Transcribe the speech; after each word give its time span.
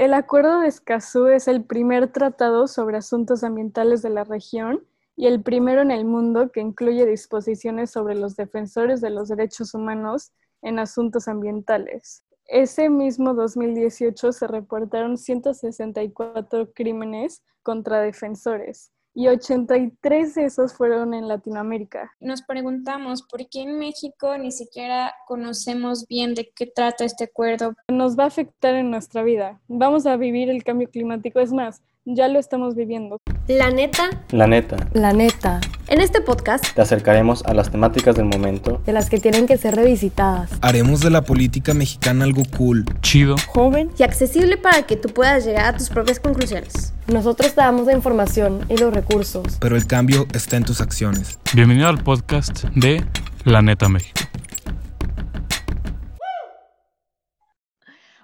El 0.00 0.14
Acuerdo 0.14 0.60
de 0.60 0.68
Escazú 0.68 1.26
es 1.26 1.46
el 1.46 1.62
primer 1.62 2.10
tratado 2.10 2.68
sobre 2.68 2.96
asuntos 2.96 3.44
ambientales 3.44 4.00
de 4.00 4.08
la 4.08 4.24
región 4.24 4.82
y 5.14 5.26
el 5.26 5.42
primero 5.42 5.82
en 5.82 5.90
el 5.90 6.06
mundo 6.06 6.50
que 6.50 6.62
incluye 6.62 7.04
disposiciones 7.04 7.90
sobre 7.90 8.14
los 8.14 8.34
defensores 8.34 9.02
de 9.02 9.10
los 9.10 9.28
derechos 9.28 9.74
humanos 9.74 10.32
en 10.62 10.78
asuntos 10.78 11.28
ambientales. 11.28 12.24
Ese 12.46 12.88
mismo 12.88 13.34
2018 13.34 14.32
se 14.32 14.46
reportaron 14.46 15.18
164 15.18 16.72
crímenes 16.72 17.42
contra 17.62 18.00
defensores 18.00 18.92
y 19.14 19.28
83 19.28 20.34
de 20.34 20.44
esos 20.44 20.74
fueron 20.74 21.14
en 21.14 21.28
Latinoamérica. 21.28 22.12
Nos 22.20 22.42
preguntamos 22.42 23.22
por 23.22 23.48
qué 23.48 23.62
en 23.62 23.78
México 23.78 24.36
ni 24.38 24.52
siquiera 24.52 25.14
conocemos 25.26 26.06
bien 26.06 26.34
de 26.34 26.50
qué 26.54 26.66
trata 26.66 27.04
este 27.04 27.24
acuerdo. 27.24 27.74
Nos 27.88 28.18
va 28.18 28.24
a 28.24 28.28
afectar 28.28 28.74
en 28.74 28.90
nuestra 28.90 29.22
vida. 29.22 29.60
Vamos 29.68 30.06
a 30.06 30.16
vivir 30.16 30.50
el 30.50 30.62
cambio 30.62 30.88
climático. 30.88 31.40
Es 31.40 31.52
más, 31.52 31.82
ya 32.04 32.28
lo 32.28 32.38
estamos 32.38 32.74
viviendo. 32.74 33.18
La 33.46 33.70
neta. 33.70 34.10
La 34.30 34.46
neta. 34.46 34.76
La 34.92 35.12
neta. 35.12 35.60
En 35.88 36.00
este 36.00 36.20
podcast 36.20 36.64
te 36.74 36.80
acercaremos 36.80 37.44
a 37.44 37.54
las 37.54 37.70
temáticas 37.70 38.16
del 38.16 38.26
momento. 38.26 38.80
De 38.86 38.92
las 38.92 39.10
que 39.10 39.18
tienen 39.18 39.46
que 39.46 39.56
ser 39.58 39.74
revisitadas. 39.74 40.50
Haremos 40.62 41.00
de 41.00 41.10
la 41.10 41.22
política 41.22 41.74
mexicana 41.74 42.24
algo 42.24 42.42
cool, 42.56 42.84
chido, 43.02 43.36
joven 43.48 43.90
y 43.98 44.02
accesible 44.02 44.56
para 44.56 44.82
que 44.82 44.96
tú 44.96 45.08
puedas 45.08 45.44
llegar 45.44 45.74
a 45.74 45.76
tus 45.76 45.88
propias 45.88 46.20
conclusiones. 46.20 46.94
Nosotros 47.06 47.54
te 47.54 47.60
damos 47.60 47.86
la 47.86 47.92
información 47.92 48.64
y 48.68 48.76
los 48.76 48.94
recursos. 48.94 49.58
Pero 49.60 49.76
el 49.76 49.86
cambio 49.86 50.26
está 50.32 50.56
en 50.56 50.64
tus 50.64 50.80
acciones. 50.80 51.38
Bienvenido 51.54 51.88
al 51.88 52.02
podcast 52.02 52.64
de 52.74 53.04
La 53.44 53.62
Neta 53.62 53.88
México. 53.88 54.29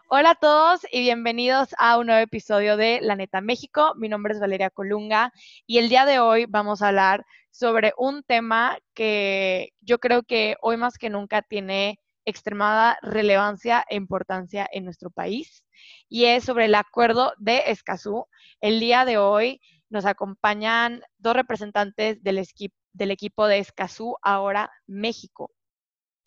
Hola 0.09 0.31
a 0.31 0.35
todos 0.37 0.87
y 0.93 1.01
bienvenidos 1.01 1.75
a 1.79 1.99
un 1.99 2.07
nuevo 2.07 2.23
episodio 2.23 2.77
de 2.77 3.01
La 3.03 3.17
Neta 3.17 3.41
México. 3.41 3.93
Mi 3.97 4.09
nombre 4.09 4.35
es 4.35 4.39
Valeria 4.39 4.71
Colunga 4.71 5.33
y 5.67 5.79
el 5.79 5.89
día 5.89 6.07
de 6.07 6.21
hoy 6.21 6.47
vamos 6.49 6.81
a 6.81 6.89
hablar 6.89 7.27
sobre 7.51 7.93
un 7.99 8.23
tema 8.23 8.79
que 8.95 9.71
yo 9.81 9.99
creo 9.99 10.23
que 10.23 10.55
hoy 10.63 10.77
más 10.77 10.97
que 10.97 11.11
nunca 11.11 11.43
tiene 11.43 11.99
extremada 12.25 12.97
relevancia 13.03 13.85
e 13.91 13.97
importancia 13.97 14.69
en 14.71 14.85
nuestro 14.85 15.11
país 15.11 15.65
y 16.09 16.27
es 16.27 16.45
sobre 16.45 16.67
el 16.67 16.77
acuerdo 16.77 17.33
de 17.39 17.65
Escazú. 17.67 18.27
El 18.61 18.79
día 18.79 19.05
de 19.07 19.19
hoy 19.19 19.61
nos 19.91 20.05
acompañan 20.05 21.03
dos 21.19 21.35
representantes 21.35 22.23
del, 22.23 22.47
del 22.93 23.11
equipo 23.11 23.49
de 23.49 23.59
Escazú, 23.59 24.17
ahora 24.23 24.71
México. 24.87 25.51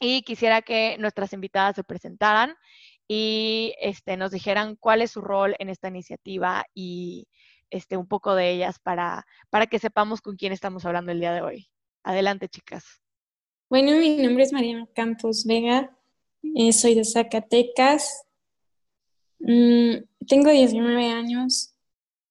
Y 0.02 0.24
quisiera 0.24 0.62
que 0.62 0.98
nuestras 0.98 1.34
invitadas 1.34 1.76
se 1.76 1.84
presentaran 1.84 2.56
y 3.12 3.74
este, 3.82 4.18
nos 4.18 4.30
dijeran 4.30 4.76
cuál 4.76 5.02
es 5.02 5.12
su 5.12 5.22
rol 5.22 5.56
en 5.58 5.70
esta 5.70 5.88
iniciativa 5.88 6.64
y 6.76 7.28
este, 7.72 7.98
un 7.98 8.08
poco 8.08 8.36
de 8.36 8.52
ellas 8.52 8.78
para, 8.78 9.26
para 9.50 9.66
que 9.66 9.80
sepamos 9.80 10.22
con 10.22 10.36
quién 10.36 10.54
estamos 10.54 10.86
hablando 10.86 11.12
el 11.12 11.20
día 11.20 11.34
de 11.34 11.42
hoy. 11.42 11.68
Adelante, 12.04 12.48
chicas. 12.48 12.86
Bueno, 13.68 13.98
mi 13.98 14.16
nombre 14.18 14.44
es 14.44 14.54
Mariana 14.54 14.88
Campos 14.94 15.44
Vega, 15.46 15.98
eh, 16.56 16.72
soy 16.72 16.94
de 16.94 17.04
Zacatecas, 17.04 18.26
mm, 19.40 19.94
tengo 20.28 20.52
19 20.52 21.08
años, 21.08 21.74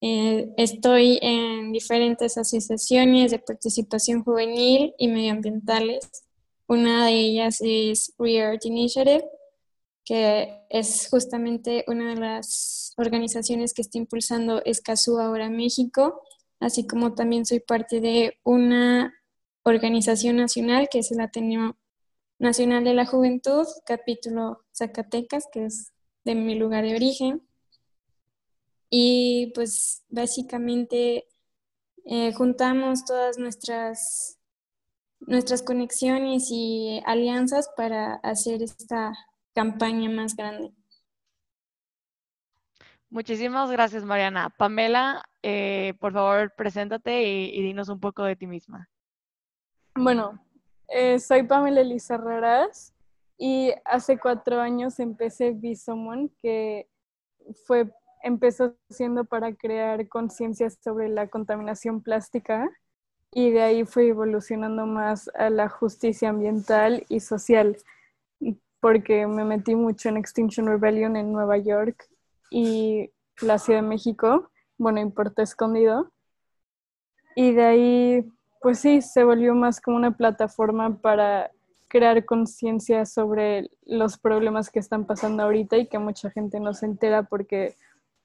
eh, 0.00 0.48
estoy 0.56 1.18
en 1.22 1.72
diferentes 1.72 2.38
asociaciones 2.38 3.32
de 3.32 3.40
participación 3.40 4.22
juvenil 4.22 4.94
y 4.96 5.08
medioambientales. 5.08 6.08
Una 6.68 7.06
de 7.06 7.12
ellas 7.12 7.58
es 7.60 8.14
Re 8.16 8.58
Initiative, 8.62 9.24
que 10.08 10.64
es 10.70 11.06
justamente 11.10 11.84
una 11.86 12.14
de 12.14 12.16
las 12.18 12.94
organizaciones 12.96 13.74
que 13.74 13.82
está 13.82 13.98
impulsando 13.98 14.64
Escazú 14.64 15.18
ahora 15.18 15.50
México, 15.50 16.22
así 16.60 16.86
como 16.86 17.14
también 17.14 17.44
soy 17.44 17.60
parte 17.60 18.00
de 18.00 18.38
una 18.42 19.12
organización 19.64 20.36
nacional 20.36 20.88
que 20.90 21.00
es 21.00 21.12
el 21.12 21.20
Ateneo 21.20 21.76
Nacional 22.38 22.84
de 22.84 22.94
la 22.94 23.04
Juventud, 23.04 23.66
capítulo 23.84 24.64
Zacatecas, 24.74 25.46
que 25.52 25.66
es 25.66 25.92
de 26.24 26.34
mi 26.34 26.54
lugar 26.54 26.84
de 26.84 26.96
origen. 26.96 27.46
Y 28.88 29.52
pues 29.54 30.04
básicamente 30.08 31.26
eh, 32.06 32.32
juntamos 32.32 33.04
todas 33.04 33.36
nuestras, 33.36 34.38
nuestras 35.20 35.60
conexiones 35.62 36.48
y 36.50 37.02
alianzas 37.04 37.68
para 37.76 38.14
hacer 38.22 38.62
esta 38.62 39.12
campaña 39.58 40.08
más 40.08 40.36
grande. 40.36 40.72
Muchísimas 43.10 43.68
gracias, 43.72 44.04
Mariana. 44.04 44.54
Pamela, 44.56 45.24
eh, 45.42 45.94
por 45.98 46.12
favor, 46.12 46.52
preséntate 46.56 47.24
y, 47.24 47.60
dinos 47.60 47.88
un 47.88 47.98
poco 47.98 48.22
de 48.22 48.36
ti 48.36 48.46
misma. 48.46 48.88
Bueno, 49.96 50.38
eh, 50.86 51.18
soy 51.18 51.42
Pamela 51.42 51.80
Elisa 51.80 52.16
Raras 52.18 52.94
y 53.36 53.72
hace 53.84 54.16
cuatro 54.16 54.60
años 54.60 55.00
empecé 55.00 55.50
Bisomon, 55.50 56.28
que 56.40 56.88
fue, 57.66 57.92
empezó 58.22 58.76
siendo 58.88 59.24
para 59.24 59.52
crear 59.56 60.06
conciencia 60.06 60.70
sobre 60.70 61.08
la 61.08 61.26
contaminación 61.26 62.00
plástica 62.00 62.70
y 63.32 63.50
de 63.50 63.62
ahí 63.62 63.84
fue 63.84 64.06
evolucionando 64.06 64.86
más 64.86 65.28
a 65.34 65.50
la 65.50 65.68
justicia 65.68 66.28
ambiental 66.28 67.04
y 67.08 67.18
social 67.18 67.76
porque 68.80 69.26
me 69.26 69.44
metí 69.44 69.74
mucho 69.74 70.08
en 70.08 70.16
Extinction 70.16 70.66
Rebellion 70.66 71.16
en 71.16 71.32
Nueva 71.32 71.58
York 71.58 72.08
y 72.50 73.10
la 73.40 73.58
Ciudad 73.58 73.80
de 73.80 73.88
México, 73.88 74.50
bueno, 74.76 75.00
en 75.00 75.12
Puerto 75.12 75.42
Escondido. 75.42 76.12
Y 77.34 77.52
de 77.52 77.64
ahí, 77.64 78.32
pues 78.60 78.80
sí, 78.80 79.02
se 79.02 79.24
volvió 79.24 79.54
más 79.54 79.80
como 79.80 79.96
una 79.96 80.16
plataforma 80.16 80.98
para 81.00 81.50
crear 81.88 82.24
conciencia 82.24 83.06
sobre 83.06 83.70
los 83.84 84.18
problemas 84.18 84.70
que 84.70 84.78
están 84.78 85.06
pasando 85.06 85.42
ahorita 85.42 85.76
y 85.76 85.86
que 85.86 85.98
mucha 85.98 86.30
gente 86.30 86.60
no 86.60 86.74
se 86.74 86.86
entera 86.86 87.22
porque 87.22 87.74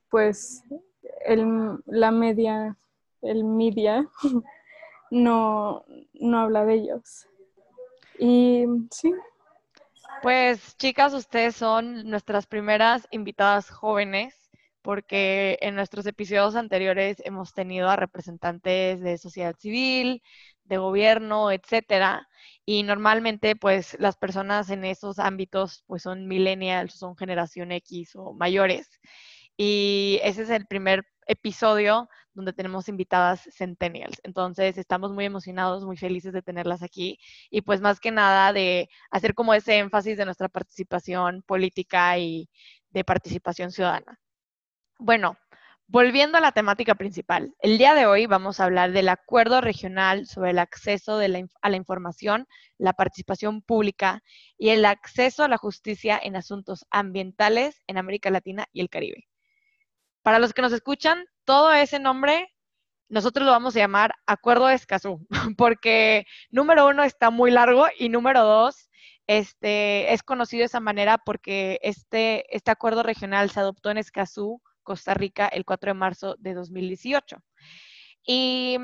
pues 0.10 0.64
el, 1.26 1.80
la 1.86 2.12
media, 2.12 2.78
el 3.22 3.44
media 3.44 4.08
no, 5.12 5.86
no 6.14 6.40
habla 6.40 6.66
de 6.66 6.74
ellos. 6.76 7.28
Y 8.20 8.66
sí, 8.92 9.14
pues 10.22 10.78
chicas, 10.78 11.14
ustedes 11.14 11.56
son 11.56 12.10
nuestras 12.10 12.48
primeras 12.48 13.08
invitadas 13.12 13.70
jóvenes 13.70 14.36
porque 14.82 15.58
en 15.62 15.76
nuestros 15.76 16.06
episodios 16.06 16.56
anteriores 16.56 17.18
hemos 17.26 17.54
tenido 17.54 17.90
a 17.90 17.96
representantes 17.96 19.02
de 19.02 19.18
sociedad 19.18 19.56
civil, 19.58 20.22
de 20.66 20.78
gobierno, 20.78 21.52
etcétera, 21.52 22.28
y 22.66 22.84
normalmente 22.84 23.56
pues 23.56 23.96
las 24.00 24.18
personas 24.18 24.70
en 24.70 24.84
esos 24.86 25.20
ámbitos 25.20 25.84
pues 25.88 26.04
son 26.04 26.28
millennials, 26.28 26.94
son 26.96 27.16
generación 27.18 27.72
X 27.72 28.16
o 28.16 28.34
mayores. 28.34 28.90
Y 29.58 30.20
ese 30.24 30.44
es 30.44 30.50
el 30.50 30.66
primer 30.68 31.06
episodio 31.28 32.10
donde 32.34 32.54
tenemos 32.54 32.90
invitadas 32.90 33.48
centennials. 33.52 34.20
Entonces, 34.24 34.78
estamos 34.78 35.12
muy 35.12 35.26
emocionados, 35.26 35.86
muy 35.86 35.98
felices 35.98 36.34
de 36.34 36.42
tenerlas 36.42 36.84
aquí 36.84 37.20
y 37.50 37.62
pues 37.62 37.82
más 37.82 38.00
que 38.00 38.12
nada 38.12 38.54
de 38.54 38.90
hacer 39.12 39.34
como 39.34 39.54
ese 39.54 39.78
énfasis 39.78 40.18
de 40.18 40.26
nuestra 40.26 40.50
participación 40.50 41.44
política 41.44 42.18
y 42.18 42.50
de 42.90 43.04
participación 43.04 43.72
ciudadana. 43.72 44.20
Bueno, 45.00 45.38
volviendo 45.88 46.38
a 46.38 46.42
la 46.42 46.52
temática 46.52 46.96
principal, 46.96 47.54
el 47.60 47.78
día 47.78 47.94
de 47.94 48.06
hoy 48.06 48.26
vamos 48.26 48.60
a 48.60 48.66
hablar 48.66 48.92
del 48.92 49.10
acuerdo 49.10 49.62
regional 49.62 50.26
sobre 50.28 50.52
el 50.52 50.60
acceso 50.60 51.20
a 51.20 51.70
la 51.70 51.78
información, 51.78 52.48
la 52.78 52.94
participación 52.94 53.62
pública 53.62 54.22
y 54.58 54.70
el 54.70 54.86
acceso 54.86 55.44
a 55.44 55.48
la 55.48 55.58
justicia 55.58 56.20
en 56.22 56.36
asuntos 56.36 56.86
ambientales 56.90 57.82
en 57.88 57.98
América 57.98 58.30
Latina 58.30 58.68
y 58.72 58.82
el 58.82 58.90
Caribe. 58.90 59.28
Para 60.24 60.40
los 60.40 60.54
que 60.54 60.62
nos 60.62 60.74
escuchan, 60.74 61.26
todo 61.46 61.72
ese 61.72 62.00
nombre 62.00 62.50
nosotros 63.10 63.46
lo 63.46 63.52
vamos 63.52 63.76
a 63.76 63.80
llamar 63.80 64.16
Acuerdo 64.26 64.66
de 64.66 64.74
Escazú, 64.74 65.28
porque 65.58 66.26
número 66.50 66.88
uno 66.88 67.04
está 67.04 67.30
muy 67.30 67.52
largo 67.52 67.86
y 68.00 68.10
número 68.10 68.44
dos, 68.44 68.90
este, 69.28 70.12
es 70.12 70.24
conocido 70.24 70.62
de 70.62 70.66
esa 70.66 70.80
manera 70.80 71.20
porque 71.20 71.80
este, 71.84 72.44
este 72.56 72.72
acuerdo 72.72 73.04
regional 73.04 73.52
se 73.52 73.60
adoptó 73.60 73.92
en 73.92 74.00
Escazú, 74.00 74.62
Costa 74.82 75.14
Rica, 75.14 75.48
el 75.48 75.64
4 75.64 75.92
de 75.92 75.94
marzo 75.94 76.36
de 76.40 76.56
2018. 76.56 77.38
Y 78.26 78.80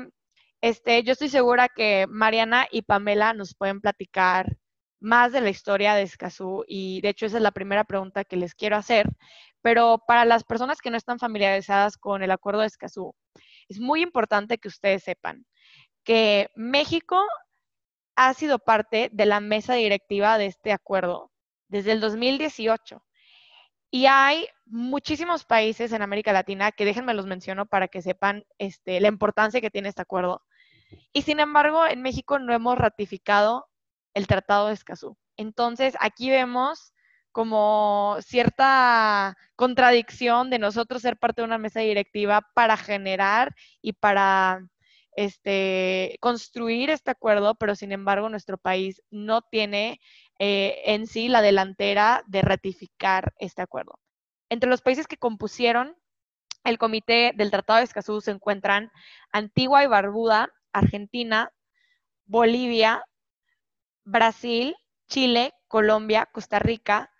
este, 0.60 1.02
yo 1.02 1.12
estoy 1.12 1.28
segura 1.28 1.68
que 1.68 2.06
Mariana 2.08 2.68
y 2.70 2.82
Pamela 2.82 3.34
nos 3.34 3.54
pueden 3.54 3.80
platicar 3.80 4.56
más 5.00 5.32
de 5.32 5.40
la 5.40 5.50
historia 5.50 5.94
de 5.94 6.02
Escazú 6.02 6.64
y 6.68 7.00
de 7.00 7.10
hecho 7.10 7.26
esa 7.26 7.38
es 7.38 7.42
la 7.42 7.52
primera 7.52 7.84
pregunta 7.84 8.24
que 8.24 8.36
les 8.36 8.54
quiero 8.54 8.76
hacer, 8.76 9.08
pero 9.62 10.02
para 10.06 10.24
las 10.24 10.44
personas 10.44 10.80
que 10.80 10.90
no 10.90 10.96
están 10.96 11.18
familiarizadas 11.18 11.96
con 11.96 12.22
el 12.22 12.30
acuerdo 12.30 12.60
de 12.60 12.68
Escazú, 12.68 13.14
es 13.68 13.80
muy 13.80 14.02
importante 14.02 14.58
que 14.58 14.68
ustedes 14.68 15.02
sepan 15.02 15.46
que 16.04 16.50
México 16.54 17.18
ha 18.16 18.34
sido 18.34 18.58
parte 18.58 19.10
de 19.12 19.26
la 19.26 19.40
mesa 19.40 19.74
directiva 19.74 20.38
de 20.38 20.46
este 20.46 20.72
acuerdo 20.72 21.30
desde 21.68 21.92
el 21.92 22.00
2018 22.00 23.02
Y 23.90 24.06
hay 24.06 24.46
muchísimos 24.66 25.44
países 25.44 25.92
en 25.92 26.02
América 26.02 26.32
Latina 26.32 26.72
que 26.72 26.84
déjenme 26.84 27.14
los 27.14 27.26
menciono 27.26 27.66
para 27.66 27.88
que 27.88 28.02
sepan 28.02 28.44
este, 28.58 29.00
la 29.00 29.08
importancia 29.08 29.60
que 29.60 29.70
tiene 29.70 29.88
este 29.88 30.02
acuerdo. 30.02 30.42
Y 31.12 31.22
sin 31.22 31.40
embargo, 31.40 31.86
en 31.86 32.02
México 32.02 32.38
no 32.38 32.52
hemos 32.52 32.78
ratificado 32.78 33.69
el 34.14 34.26
Tratado 34.26 34.68
de 34.68 34.74
Escazú. 34.74 35.16
Entonces, 35.36 35.96
aquí 36.00 36.30
vemos 36.30 36.92
como 37.32 38.16
cierta 38.20 39.36
contradicción 39.56 40.50
de 40.50 40.58
nosotros 40.58 41.02
ser 41.02 41.16
parte 41.16 41.42
de 41.42 41.46
una 41.46 41.58
mesa 41.58 41.80
directiva 41.80 42.42
para 42.54 42.76
generar 42.76 43.54
y 43.80 43.92
para 43.92 44.60
este, 45.16 46.16
construir 46.20 46.90
este 46.90 47.10
acuerdo, 47.10 47.54
pero 47.54 47.74
sin 47.74 47.92
embargo 47.92 48.28
nuestro 48.28 48.58
país 48.58 49.02
no 49.10 49.42
tiene 49.42 50.00
eh, 50.38 50.82
en 50.86 51.06
sí 51.06 51.28
la 51.28 51.42
delantera 51.42 52.24
de 52.26 52.42
ratificar 52.42 53.32
este 53.38 53.62
acuerdo. 53.62 53.98
Entre 54.48 54.68
los 54.68 54.82
países 54.82 55.06
que 55.06 55.16
compusieron 55.16 55.96
el 56.64 56.78
comité 56.78 57.32
del 57.36 57.50
Tratado 57.50 57.78
de 57.78 57.84
Escazú 57.84 58.20
se 58.20 58.32
encuentran 58.32 58.90
Antigua 59.32 59.84
y 59.84 59.86
Barbuda, 59.86 60.50
Argentina, 60.72 61.52
Bolivia, 62.26 63.04
Brasil, 64.10 64.74
Chile, 65.08 65.52
Colombia, 65.68 66.28
Costa 66.32 66.58
Rica, 66.58 67.12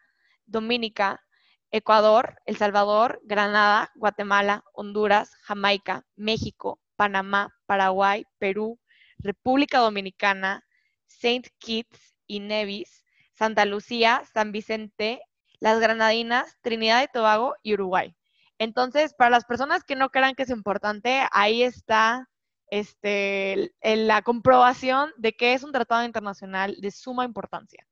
Dominica, 0.47 1.23
Ecuador, 1.71 2.41
El 2.47 2.57
Salvador, 2.57 3.21
Granada, 3.23 3.93
Guatemala, 3.95 4.65
Honduras, 4.73 5.31
Jamaica, 5.43 6.05
México, 6.17 6.81
Panamá, 6.97 7.55
Paraguay, 7.67 8.25
Perú, 8.39 8.81
República 9.19 9.79
Dominicana, 9.79 10.65
Saint 11.07 11.47
Kitts 11.59 12.17
y 12.27 12.41
Nevis, 12.41 13.05
Santa 13.35 13.67
Lucía, 13.67 14.25
San 14.33 14.51
Vicente, 14.51 15.21
las 15.61 15.79
Granadinas, 15.79 16.59
Trinidad 16.61 17.05
y 17.05 17.13
Tobago 17.13 17.55
y 17.63 17.75
Uruguay. 17.75 18.17
Entonces, 18.59 19.15
para 19.15 19.31
las 19.31 19.45
personas 19.45 19.85
que 19.85 19.95
no 19.95 20.11
crean 20.11 20.35
que 20.35 20.43
es 20.43 20.51
importante, 20.51 21.23
ahí 21.31 21.63
está 21.63 22.29
este, 22.71 23.75
la 23.83 24.23
comprobación 24.23 25.11
de 25.17 25.33
que 25.33 25.55
es 25.55 25.63
un 25.63 25.73
tratado 25.73 26.05
internacional 26.05 26.77
de 26.81 26.91
suma 26.91 27.25
importancia. 27.25 27.87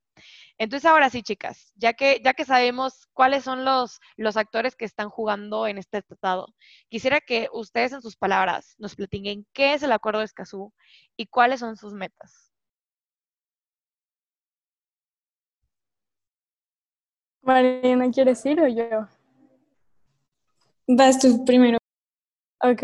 Entonces, 0.57 0.85
ahora 0.85 1.09
sí, 1.09 1.23
chicas, 1.23 1.71
ya 1.75 1.93
que, 1.93 2.21
ya 2.23 2.33
que 2.33 2.43
sabemos 2.43 3.07
cuáles 3.13 3.43
son 3.43 3.63
los, 3.63 3.99
los 4.17 4.35
actores 4.35 4.75
que 4.75 4.85
están 4.85 5.09
jugando 5.09 5.67
en 5.67 5.77
este 5.77 6.01
tratado, 6.01 6.53
quisiera 6.89 7.21
que 7.21 7.47
ustedes 7.53 7.93
en 7.93 8.01
sus 8.01 8.17
palabras 8.17 8.75
nos 8.77 8.95
platiquen 8.95 9.45
qué 9.53 9.73
es 9.73 9.83
el 9.83 9.91
Acuerdo 9.91 10.19
de 10.19 10.25
Escazú 10.25 10.73
y 11.15 11.27
cuáles 11.27 11.61
son 11.61 11.77
sus 11.77 11.93
metas. 11.93 12.51
Mariana, 17.41 18.11
¿quieres 18.11 18.45
ir 18.45 18.59
o 18.61 18.67
yo? 18.67 19.07
Vas 20.87 21.19
tú 21.19 21.45
primero. 21.45 21.77
Ok, 22.61 22.83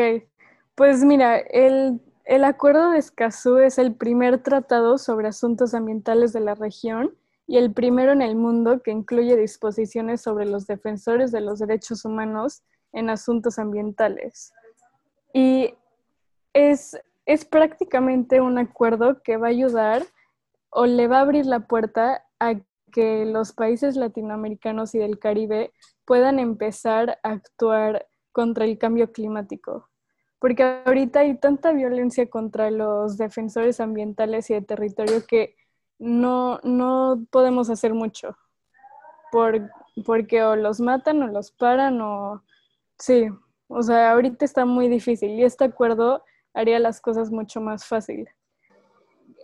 pues 0.76 1.04
mira, 1.04 1.38
el, 1.38 2.02
el 2.26 2.44
Acuerdo 2.44 2.92
de 2.92 3.00
Escazú 3.00 3.58
es 3.58 3.78
el 3.78 3.96
primer 3.96 4.44
tratado 4.44 4.98
sobre 4.98 5.30
asuntos 5.30 5.74
ambientales 5.74 6.34
de 6.34 6.42
la 6.42 6.56
región 6.56 7.16
y 7.48 7.58
el 7.58 7.72
primero 7.72 8.12
en 8.12 8.22
el 8.22 8.36
mundo 8.36 8.82
que 8.82 8.92
incluye 8.92 9.38
disposiciones 9.38 10.22
sobre 10.22 10.46
los 10.46 10.68
defensores 10.68 11.32
de 11.32 11.42
los 11.42 11.60
derechos 11.60 12.04
humanos 12.04 12.64
en 12.92 13.10
asuntos 13.10 13.60
ambientales. 13.60 14.54
Y 15.34 15.76
es, 16.54 17.00
es 17.26 17.46
prácticamente 17.46 18.42
un 18.42 18.58
acuerdo 18.58 19.22
que 19.22 19.38
va 19.38 19.48
a 19.48 19.52
ayudar 19.52 20.04
o 20.70 20.86
le 20.86 21.08
va 21.08 21.20
a 21.20 21.22
abrir 21.22 21.46
la 21.46 21.62
puerta 21.62 22.26
a 22.40 22.56
que 22.92 23.26
los 23.26 23.54
países 23.54 23.96
latinoamericanos 23.96 24.96
y 24.96 25.00
del 25.00 25.20
Caribe 25.20 25.72
puedan 26.06 26.40
empezar 26.40 27.20
a 27.24 27.32
actuar 27.32 28.08
contra 28.32 28.66
el 28.66 28.78
cambio 28.78 29.12
climático. 29.12 29.90
Porque 30.40 30.82
ahorita 30.86 31.22
hay 31.22 31.38
tanta 31.38 31.72
violencia 31.72 32.30
contra 32.30 32.72
los 32.72 33.18
defensores 33.18 33.80
ambientales 33.80 34.50
y 34.50 34.54
de 34.54 34.62
territorio 34.62 35.26
que 35.28 35.56
no, 35.98 36.60
no 36.64 37.26
podemos 37.32 37.70
hacer 37.70 37.94
mucho, 37.94 38.38
por, 39.32 39.70
porque 40.06 40.44
o 40.44 40.56
los 40.56 40.80
matan 40.80 41.24
o 41.24 41.28
los 41.28 41.52
paran 41.52 42.02
o... 42.02 42.44
Sí, 42.98 43.28
o 43.68 43.82
sea, 43.82 44.12
ahorita 44.12 44.46
está 44.46 44.66
muy 44.66 44.88
difícil 44.88 45.32
y 45.32 45.44
este 45.44 45.66
acuerdo 45.66 46.24
haría 46.54 46.80
las 46.80 47.02
cosas 47.02 47.32
mucho 47.32 47.62
más 47.62 47.86
fácil. 47.86 48.28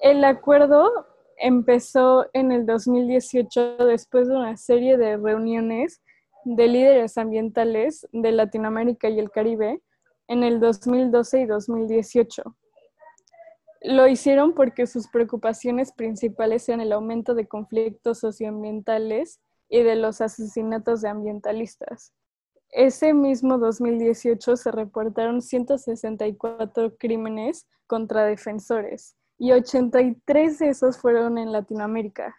El 0.02 0.24
acuerdo 0.24 1.08
empezó 1.38 2.28
en 2.34 2.52
el 2.52 2.66
2018 2.66 3.78
después 3.78 4.28
de 4.28 4.36
una 4.36 4.58
serie 4.58 4.98
de 4.98 5.18
reuniones 5.18 6.02
de 6.44 6.68
líderes 6.68 7.18
ambientales 7.18 8.08
de 8.12 8.32
Latinoamérica 8.32 9.10
y 9.10 9.20
el 9.20 9.32
Caribe 9.32 9.82
en 10.28 10.44
el 10.44 10.60
2012 10.60 11.42
y 11.42 11.46
2018. 11.46 12.56
Lo 13.84 14.08
hicieron 14.08 14.54
porque 14.54 14.86
sus 14.86 15.08
preocupaciones 15.08 15.92
principales 15.92 16.70
eran 16.70 16.82
el 16.82 16.92
aumento 16.92 17.34
de 17.34 17.48
conflictos 17.48 18.20
socioambientales 18.20 19.40
y 19.70 19.82
de 19.82 19.96
los 19.96 20.22
asesinatos 20.22 21.02
de 21.02 21.10
ambientalistas. 21.10 22.14
Ese 22.70 23.14
mismo 23.14 23.58
2018 23.58 24.56
se 24.56 24.72
reportaron 24.72 25.42
164 25.42 26.96
crímenes 26.98 27.68
contra 27.88 28.24
defensores 28.26 29.16
y 29.38 29.52
83 29.52 30.60
de 30.60 30.70
esos 30.70 30.98
fueron 30.98 31.40
en 31.40 31.52
Latinoamérica. 31.52 32.36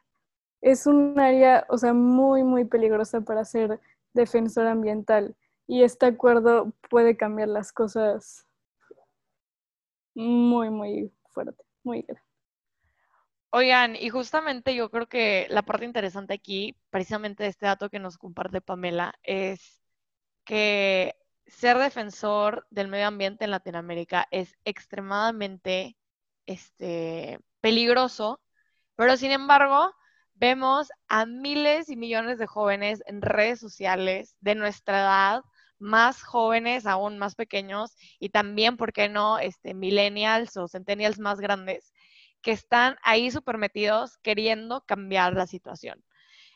Es 0.61 0.87
un 0.87 1.19
área, 1.19 1.67
o 1.69 1.76
sea, 1.76 1.93
muy, 1.93 2.44
muy 2.44 2.64
peligrosa 2.64 3.23
para 3.23 3.44
ser 3.44 3.81
defensor 4.14 4.69
ambiental 4.69 5.34
y 5.72 5.84
este 5.84 6.04
acuerdo 6.04 6.74
puede 6.90 7.16
cambiar 7.16 7.48
las 7.48 7.72
cosas 7.72 8.46
muy, 10.14 10.69
muy 10.69 11.10
fuerte, 11.30 11.64
muy 11.82 12.02
grande. 12.02 12.22
Oigan, 13.48 13.96
y 13.96 14.10
justamente 14.10 14.74
yo 14.74 14.90
creo 14.90 15.06
que 15.06 15.46
la 15.48 15.62
parte 15.62 15.86
interesante 15.86 16.34
aquí, 16.34 16.76
precisamente 16.90 17.44
de 17.44 17.48
este 17.48 17.64
dato 17.64 17.88
que 17.88 18.00
nos 18.00 18.19
comparte 18.19 18.60
Pamela, 18.60 19.14
es 19.22 19.80
que 20.44 21.16
ser 21.46 21.78
defensor 21.78 22.66
del 22.69 22.88
medio 22.88 23.06
ambiente 23.06 23.46
en 23.46 23.50
Latinoamérica 23.52 24.28
es 24.30 24.54
extremadamente 24.66 25.96
este, 26.44 27.40
peligroso, 27.62 28.42
pero 28.94 29.16
sin 29.16 29.30
embargo, 29.30 29.90
vemos 30.34 30.90
a 31.08 31.24
miles 31.24 31.88
y 31.88 31.96
millones 31.96 32.38
de 32.38 32.46
jóvenes 32.46 33.02
en 33.06 33.22
redes 33.22 33.58
sociales 33.58 34.36
de 34.40 34.54
nuestra 34.54 35.00
edad 35.00 35.42
más 35.82 36.23
jóvenes, 36.23 36.87
aún 36.87 37.19
más 37.19 37.34
pequeños, 37.34 37.96
y 38.19 38.31
también, 38.31 38.77
¿por 38.77 38.93
qué 38.93 39.08
no?, 39.08 39.39
este, 39.39 39.74
millennials 39.74 40.56
o 40.56 40.69
centennials 40.69 41.19
más 41.19 41.41
grandes, 41.41 41.93
que 42.41 42.53
están 42.53 42.96
ahí 43.03 43.31
súper 43.31 43.58
metidos 43.58 44.17
queriendo 44.19 44.82
cambiar 44.86 45.34
la 45.34 45.46
situación. 45.46 46.03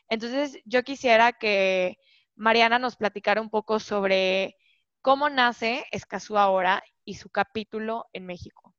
Entonces, 0.09 0.57
yo 0.65 0.83
quisiera 0.83 1.33
que 1.33 1.97
Mariana 2.35 2.79
nos 2.79 2.95
platicara 2.95 3.41
un 3.41 3.49
poco 3.49 3.79
sobre 3.79 4.55
cómo 5.01 5.29
nace 5.29 5.85
Escazú 5.91 6.37
ahora 6.37 6.83
y 7.03 7.15
su 7.15 7.29
capítulo 7.29 8.05
en 8.13 8.25
México. 8.25 8.73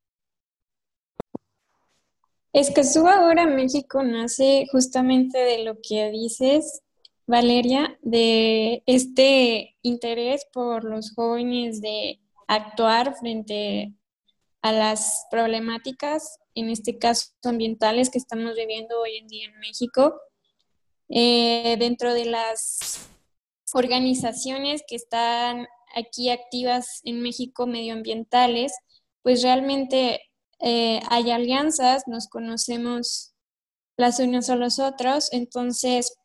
Escazú 2.53 3.07
ahora 3.07 3.47
México 3.47 4.03
nace 4.03 4.67
justamente 4.73 5.39
de 5.39 5.65
lo 5.65 5.77
que 5.83 6.11
dices, 6.11 6.83
Valeria, 7.29 7.99
de 8.01 8.83
este 8.87 9.77
interés 9.83 10.47
por 10.51 10.83
los 10.83 11.13
jóvenes 11.15 11.83
de 11.83 12.21
actuar 12.47 13.17
frente 13.21 13.93
a 14.63 14.73
las 14.73 15.27
problemáticas, 15.31 16.39
en 16.55 16.71
este 16.71 16.97
caso 16.99 17.29
ambientales 17.45 18.09
que 18.09 18.17
estamos 18.17 18.55
viviendo 18.57 18.99
hoy 18.99 19.19
en 19.19 19.29
día 19.29 19.47
en 19.47 19.61
México. 19.61 20.19
Eh, 21.11 21.77
dentro 21.79 22.15
de 22.15 22.25
las 22.25 23.11
organizaciones 23.75 24.83
que 24.89 24.97
están 24.97 25.67
aquí 25.95 26.31
activas 26.31 27.03
en 27.05 27.21
México 27.21 27.67
medioambientales, 27.67 28.73
pues 29.21 29.43
realmente 29.43 30.23
eh, 30.61 31.01
hay 31.11 31.31
alianzas, 31.31 32.05
nos 32.07 32.27
conocemos 32.27 33.35
las 33.99 34.19
unas 34.19 34.49
a 34.49 34.57
los 34.57 34.79
otros, 34.79 35.31
entonces 35.33 36.18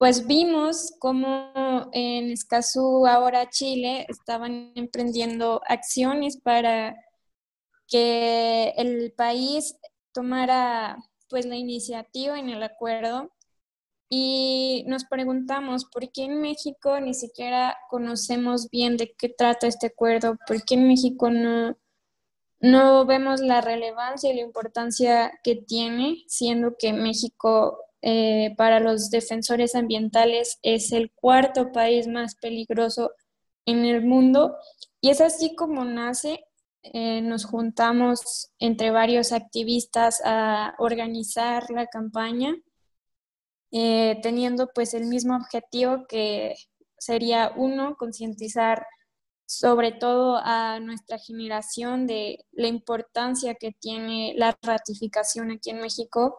pues 0.00 0.26
vimos 0.26 0.94
cómo 0.98 1.90
en 1.92 2.30
Escazú, 2.30 3.06
ahora 3.06 3.50
Chile, 3.50 4.06
estaban 4.08 4.72
emprendiendo 4.74 5.60
acciones 5.68 6.38
para 6.38 6.96
que 7.86 8.70
el 8.78 9.12
país 9.12 9.76
tomara 10.14 10.96
pues 11.28 11.44
la 11.44 11.56
iniciativa 11.56 12.38
en 12.38 12.48
el 12.48 12.62
acuerdo. 12.62 13.30
Y 14.08 14.84
nos 14.88 15.04
preguntamos 15.04 15.84
por 15.84 16.10
qué 16.10 16.24
en 16.24 16.40
México 16.40 16.98
ni 16.98 17.12
siquiera 17.12 17.76
conocemos 17.90 18.70
bien 18.70 18.96
de 18.96 19.12
qué 19.18 19.28
trata 19.28 19.66
este 19.66 19.88
acuerdo, 19.88 20.38
por 20.46 20.64
qué 20.64 20.76
en 20.76 20.88
México 20.88 21.30
no, 21.30 21.76
no 22.58 23.04
vemos 23.04 23.40
la 23.40 23.60
relevancia 23.60 24.32
y 24.32 24.36
la 24.36 24.42
importancia 24.42 25.30
que 25.44 25.56
tiene, 25.56 26.24
siendo 26.26 26.76
que 26.78 26.94
México 26.94 27.89
eh, 28.02 28.54
para 28.56 28.80
los 28.80 29.10
defensores 29.10 29.74
ambientales 29.74 30.58
es 30.62 30.92
el 30.92 31.12
cuarto 31.12 31.70
país 31.70 32.06
más 32.06 32.34
peligroso 32.34 33.12
en 33.66 33.84
el 33.84 34.02
mundo 34.02 34.56
y 35.00 35.10
es 35.10 35.20
así 35.20 35.54
como 35.54 35.84
nace. 35.84 36.44
Eh, 36.82 37.20
nos 37.20 37.44
juntamos 37.44 38.50
entre 38.58 38.90
varios 38.90 39.32
activistas 39.32 40.22
a 40.24 40.74
organizar 40.78 41.70
la 41.70 41.86
campaña, 41.86 42.56
eh, 43.70 44.18
teniendo 44.22 44.70
pues 44.74 44.94
el 44.94 45.06
mismo 45.06 45.36
objetivo 45.36 46.06
que 46.08 46.54
sería 46.98 47.52
uno, 47.54 47.96
concientizar 47.96 48.86
sobre 49.44 49.92
todo 49.92 50.40
a 50.42 50.80
nuestra 50.80 51.18
generación 51.18 52.06
de 52.06 52.46
la 52.52 52.68
importancia 52.68 53.56
que 53.56 53.72
tiene 53.72 54.32
la 54.36 54.56
ratificación 54.62 55.50
aquí 55.50 55.70
en 55.70 55.80
México 55.80 56.38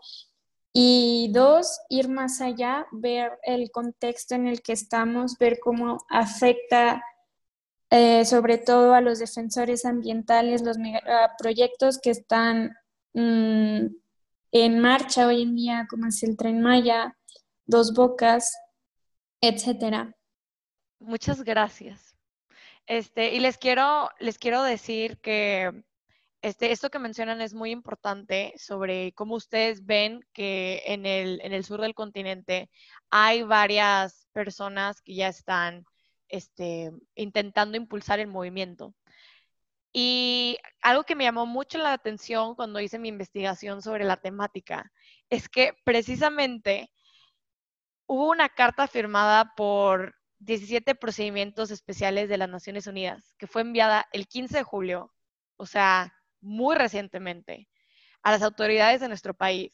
y 0.73 1.29
dos, 1.33 1.79
ir 1.89 2.07
más 2.07 2.41
allá, 2.41 2.87
ver 2.91 3.37
el 3.43 3.71
contexto 3.71 4.35
en 4.35 4.47
el 4.47 4.61
que 4.61 4.73
estamos, 4.73 5.37
ver 5.37 5.59
cómo 5.59 6.05
afecta 6.09 7.03
eh, 7.93 8.23
sobre 8.23 8.57
todo 8.57 8.93
a 8.93 9.01
los 9.01 9.19
defensores 9.19 9.83
ambientales, 9.83 10.61
los 10.61 10.77
proyectos 11.37 11.99
que 11.99 12.11
están 12.11 12.77
mm, 13.13 13.87
en 14.53 14.79
marcha 14.79 15.27
hoy 15.27 15.41
en 15.41 15.55
día, 15.55 15.87
como 15.89 16.07
es 16.07 16.23
el 16.23 16.37
Tren 16.37 16.61
Maya, 16.61 17.17
Dos 17.65 17.93
Bocas, 17.93 18.57
etcétera. 19.41 20.15
Muchas 20.99 21.43
gracias. 21.43 22.15
Este, 22.85 23.33
y 23.33 23.41
les 23.41 23.57
quiero, 23.57 24.09
les 24.19 24.37
quiero 24.37 24.63
decir 24.63 25.19
que 25.19 25.83
este, 26.41 26.71
esto 26.71 26.89
que 26.89 26.99
mencionan 26.99 27.39
es 27.41 27.53
muy 27.53 27.71
importante 27.71 28.53
sobre 28.57 29.13
cómo 29.13 29.35
ustedes 29.35 29.85
ven 29.85 30.25
que 30.33 30.81
en 30.87 31.05
el, 31.05 31.63
sur 31.63 31.81
del 31.81 31.93
continente 31.93 32.69
hay 33.11 33.43
varias 33.43 34.27
personas 34.33 35.01
que 35.01 35.15
ya 35.15 35.27
están 35.27 35.85
este, 36.29 36.91
intentando 37.15 37.77
impulsar 37.77 38.19
el 38.19 38.27
movimiento. 38.27 38.95
Y 39.93 40.57
algo 40.81 41.03
que 41.03 41.15
me 41.15 41.25
llamó 41.25 41.45
mucho 41.45 41.77
la 41.77 41.93
atención 41.93 42.55
cuando 42.55 42.79
hice 42.79 42.97
mi 42.97 43.09
investigación 43.09 43.81
sobre 43.81 44.05
la 44.05 44.17
temática 44.17 44.91
es 45.29 45.49
que 45.49 45.73
precisamente 45.83 46.91
hubo 48.07 48.29
una 48.29 48.49
carta 48.49 48.87
firmada 48.87 49.53
por 49.55 50.15
17 50.39 50.95
procedimientos 50.95 51.71
especiales 51.71 52.29
de 52.29 52.37
las 52.37 52.49
Naciones 52.49 52.87
Unidas, 52.87 53.35
que 53.37 53.47
fue 53.47 53.61
enviada 53.61 54.07
el 54.11 54.27
15 54.27 54.57
de 54.57 54.63
julio, 54.63 55.13
o 55.57 55.65
sea, 55.65 56.13
muy 56.41 56.75
recientemente, 56.75 57.67
a 58.23 58.31
las 58.31 58.41
autoridades 58.43 59.01
de 59.01 59.07
nuestro 59.07 59.33
país, 59.33 59.71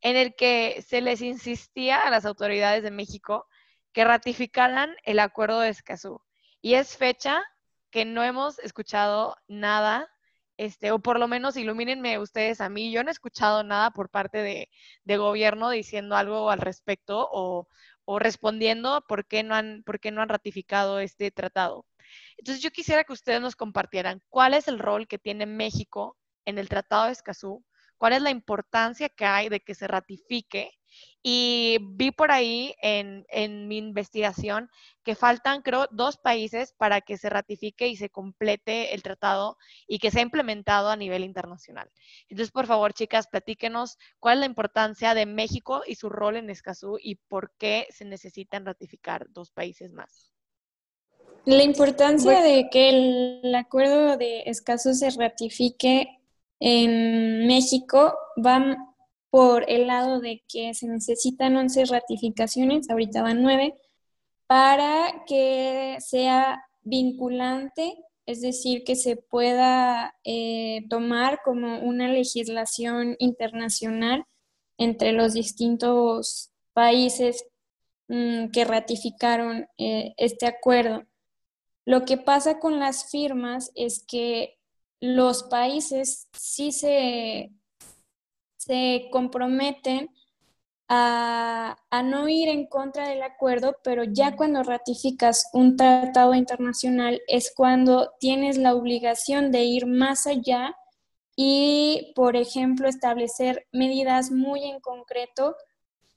en 0.00 0.16
el 0.16 0.34
que 0.34 0.84
se 0.86 1.00
les 1.00 1.22
insistía 1.22 2.00
a 2.00 2.10
las 2.10 2.24
autoridades 2.24 2.82
de 2.82 2.90
México 2.90 3.46
que 3.92 4.04
ratificaran 4.04 4.94
el 5.04 5.18
acuerdo 5.18 5.60
de 5.60 5.70
Escazú. 5.70 6.20
Y 6.60 6.74
es 6.74 6.96
fecha 6.96 7.42
que 7.90 8.04
no 8.04 8.22
hemos 8.22 8.58
escuchado 8.60 9.36
nada, 9.48 10.08
este, 10.56 10.90
o 10.90 10.98
por 10.98 11.18
lo 11.18 11.28
menos 11.28 11.56
ilumínenme 11.56 12.18
ustedes 12.18 12.60
a 12.60 12.68
mí, 12.68 12.92
yo 12.92 13.02
no 13.02 13.10
he 13.10 13.12
escuchado 13.12 13.62
nada 13.62 13.90
por 13.90 14.10
parte 14.10 14.38
de, 14.38 14.68
de 15.04 15.16
gobierno 15.16 15.70
diciendo 15.70 16.16
algo 16.16 16.50
al 16.50 16.60
respecto 16.60 17.28
o, 17.30 17.68
o 18.04 18.18
respondiendo 18.18 19.04
por 19.08 19.26
qué, 19.26 19.42
no 19.42 19.54
han, 19.54 19.82
por 19.84 20.00
qué 20.00 20.10
no 20.10 20.22
han 20.22 20.28
ratificado 20.28 21.00
este 21.00 21.30
tratado. 21.30 21.86
Entonces 22.38 22.62
yo 22.62 22.70
quisiera 22.70 23.04
que 23.04 23.12
ustedes 23.12 23.40
nos 23.40 23.56
compartieran 23.56 24.22
cuál 24.28 24.54
es 24.54 24.68
el 24.68 24.78
rol 24.78 25.08
que 25.08 25.18
tiene 25.18 25.46
México 25.46 26.16
en 26.44 26.58
el 26.58 26.68
Tratado 26.68 27.06
de 27.06 27.12
Escazú, 27.12 27.64
cuál 27.98 28.14
es 28.14 28.22
la 28.22 28.30
importancia 28.30 29.08
que 29.08 29.26
hay 29.26 29.48
de 29.48 29.60
que 29.60 29.74
se 29.74 29.86
ratifique 29.86 30.72
y 31.22 31.78
vi 31.82 32.10
por 32.10 32.30
ahí 32.30 32.74
en, 32.80 33.68
mi 33.68 33.76
investigación 33.76 34.70
que 35.04 35.14
faltan, 35.14 35.62
creo, 35.62 35.86
dos 35.90 36.16
países 36.16 36.72
para 36.72 37.00
que 37.00 37.18
se 37.18 37.28
ratifique 37.28 37.88
y 37.88 37.96
se 37.96 38.08
complete 38.08 38.94
el 38.94 39.02
tratado 39.02 39.58
y 39.86 39.98
que 39.98 40.10
sea 40.10 40.22
implementado 40.22 40.88
a 40.88 40.96
nivel 40.96 41.24
internacional. 41.24 41.90
Entonces, 42.28 42.52
por 42.52 42.66
favor, 42.66 42.94
chicas, 42.94 43.26
platíquenos 43.26 43.98
cuál 44.18 44.38
es 44.38 44.40
la 44.40 44.46
importancia 44.46 45.14
de 45.14 45.26
México 45.26 45.82
y 45.86 45.96
su 45.96 46.08
rol 46.08 46.36
en 46.36 46.50
Escazú 46.50 46.98
y 47.00 47.16
por 47.16 47.52
qué 47.58 47.86
se 47.90 48.04
necesitan 48.04 48.64
ratificar 48.64 49.26
dos 49.30 49.50
países 49.50 49.92
más. 49.92 50.37
La 51.48 51.62
importancia 51.62 52.42
de 52.42 52.68
que 52.68 52.90
el 52.90 53.54
acuerdo 53.54 54.18
de 54.18 54.42
Escazú 54.44 54.92
se 54.92 55.08
ratifique 55.08 56.20
en 56.60 57.46
México 57.46 58.12
va 58.36 58.76
por 59.30 59.64
el 59.66 59.86
lado 59.86 60.20
de 60.20 60.42
que 60.46 60.74
se 60.74 60.86
necesitan 60.88 61.56
11 61.56 61.86
ratificaciones, 61.86 62.90
ahorita 62.90 63.22
van 63.22 63.42
9, 63.42 63.74
para 64.46 65.24
que 65.26 65.96
sea 66.00 66.62
vinculante, 66.82 67.96
es 68.26 68.42
decir, 68.42 68.84
que 68.84 68.94
se 68.94 69.16
pueda 69.16 70.14
eh, 70.24 70.84
tomar 70.90 71.40
como 71.46 71.78
una 71.78 72.08
legislación 72.08 73.16
internacional 73.18 74.26
entre 74.76 75.12
los 75.12 75.32
distintos 75.32 76.50
países 76.74 77.46
mm, 78.08 78.48
que 78.50 78.66
ratificaron 78.66 79.66
eh, 79.78 80.12
este 80.18 80.46
acuerdo. 80.46 81.06
Lo 81.88 82.04
que 82.04 82.18
pasa 82.18 82.58
con 82.58 82.78
las 82.78 83.10
firmas 83.10 83.72
es 83.74 84.04
que 84.06 84.58
los 85.00 85.44
países 85.44 86.28
sí 86.36 86.70
se 86.70 87.50
se 88.58 89.08
comprometen 89.10 90.10
a, 90.90 91.78
no 92.04 92.28
ir 92.28 92.50
en 92.50 92.66
contra 92.66 93.08
del 93.08 93.22
acuerdo, 93.22 93.76
pero 93.82 94.04
ya 94.04 94.36
cuando 94.36 94.62
ratificas 94.62 95.48
un 95.54 95.76
tratado 95.76 96.34
internacional 96.34 97.22
es 97.26 97.50
cuando 97.56 98.12
tienes 98.20 98.58
la 98.58 98.74
obligación 98.74 99.50
de 99.50 99.64
ir 99.64 99.86
más 99.86 100.26
allá 100.26 100.76
y, 101.36 102.12
por 102.14 102.36
ejemplo, 102.36 102.86
establecer 102.86 103.66
medidas 103.72 104.30
muy 104.30 104.64
en 104.64 104.80
concreto, 104.80 105.56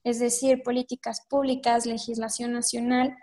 es 0.03 0.19
decir, 0.19 0.63
políticas 0.63 1.25
públicas, 1.29 1.85
legislación 1.85 2.51
nacional, 2.51 3.15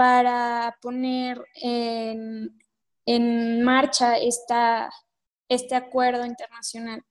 para 0.00 0.78
poner 0.80 1.44
en, 1.56 2.56
marcha 3.62 4.16
esta, 4.16 4.90
este 5.46 5.74
acuerdo 5.74 6.24
internacional. 6.24 7.02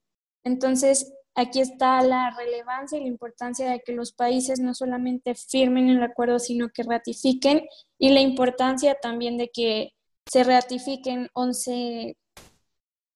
Entonces, 0.44 1.14
Aquí 1.36 1.62
está 1.62 2.02
la 2.02 2.32
relevancia 2.32 2.98
y 2.98 3.02
la 3.02 3.08
importancia 3.08 3.70
de 3.70 3.80
que 3.80 3.94
los 3.94 4.12
países 4.12 4.60
no 4.60 4.74
solamente 4.74 5.36
firmen 5.36 5.88
el 5.88 6.04
acuerdo, 6.04 6.38
sino 6.40 6.68
que 6.68 6.84
ratifiquen 6.84 7.66
y 7.98 8.10
la 8.10 8.20
importancia 8.20 8.96
también 8.96 9.38
de 9.38 9.50
que 9.50 9.94
se 10.26 10.44
ratifiquen 10.44 11.30
11 11.34 12.18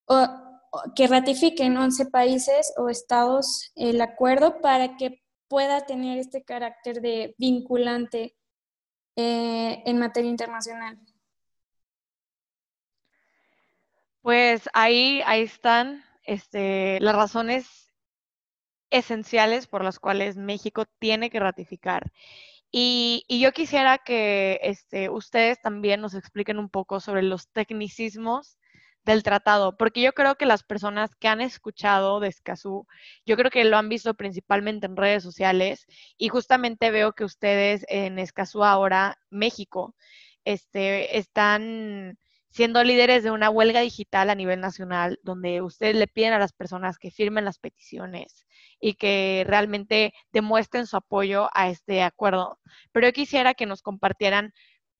o, 0.05 0.27
que 0.95 1.07
ratifiquen 1.07 1.75
11 1.75 2.05
países 2.05 2.71
o 2.77 2.87
estados 2.87 3.71
el 3.75 3.99
acuerdo 3.99 4.61
para 4.61 4.95
que 4.95 5.21
pueda 5.49 5.81
tener 5.81 6.19
este 6.19 6.43
carácter 6.43 7.01
de 7.01 7.35
vinculante 7.37 8.37
eh, 9.15 9.83
en 9.85 9.99
materia 9.99 10.29
internacional. 10.29 10.99
Pues 14.21 14.69
ahí, 14.73 15.21
ahí 15.25 15.41
están 15.41 16.03
este, 16.23 16.99
las 17.01 17.15
razones 17.15 17.93
esenciales 18.89 19.67
por 19.67 19.83
las 19.83 19.99
cuales 19.99 20.37
México 20.37 20.85
tiene 20.99 21.29
que 21.29 21.39
ratificar. 21.39 22.11
Y, 22.71 23.25
yo 23.29 23.51
quisiera 23.51 23.99
que 23.99 24.59
este, 24.63 25.09
ustedes 25.09 25.61
también 25.61 26.01
nos 26.01 26.15
expliquen 26.15 26.57
un 26.57 26.69
poco 26.69 26.99
sobre 26.99 27.21
los 27.21 27.47
tecnicismos 27.49 28.57
del 29.05 29.23
tratado, 29.23 29.75
porque 29.77 30.01
yo 30.01 30.13
creo 30.13 30.35
que 30.35 30.45
las 30.45 30.63
personas 30.63 31.15
que 31.15 31.27
han 31.27 31.41
escuchado 31.41 32.19
de 32.19 32.29
Escazú, 32.29 32.87
yo 33.25 33.35
creo 33.35 33.51
que 33.51 33.65
lo 33.65 33.77
han 33.77 33.89
visto 33.89 34.13
principalmente 34.13 34.85
en 34.85 34.97
redes 34.97 35.23
sociales 35.23 35.85
y 36.17 36.29
justamente 36.29 36.91
veo 36.91 37.13
que 37.13 37.25
ustedes 37.25 37.85
en 37.89 38.19
Escazú 38.19 38.63
ahora, 38.63 39.17
México, 39.29 39.95
este, 40.45 41.17
están 41.17 42.17
siendo 42.53 42.83
líderes 42.83 43.23
de 43.23 43.31
una 43.31 43.49
huelga 43.49 43.79
digital 43.79 44.29
a 44.29 44.35
nivel 44.35 44.61
nacional, 44.61 45.19
donde 45.23 45.63
ustedes 45.63 45.95
le 45.95 46.07
piden 46.07 46.33
a 46.33 46.39
las 46.39 46.53
personas 46.53 46.99
que 46.99 47.09
firmen 47.09 47.45
las 47.45 47.57
peticiones 47.57 48.45
y 48.79 48.93
que 48.93 49.43
realmente 49.47 50.13
demuestren 50.31 50.85
su 50.85 50.95
apoyo 50.95 51.49
a 51.53 51.69
este 51.69 52.03
acuerdo. 52.03 52.59
Pero 52.91 53.07
yo 53.07 53.13
quisiera 53.13 53.55
que 53.55 53.65
nos 53.65 53.81
compartieran 53.81 54.53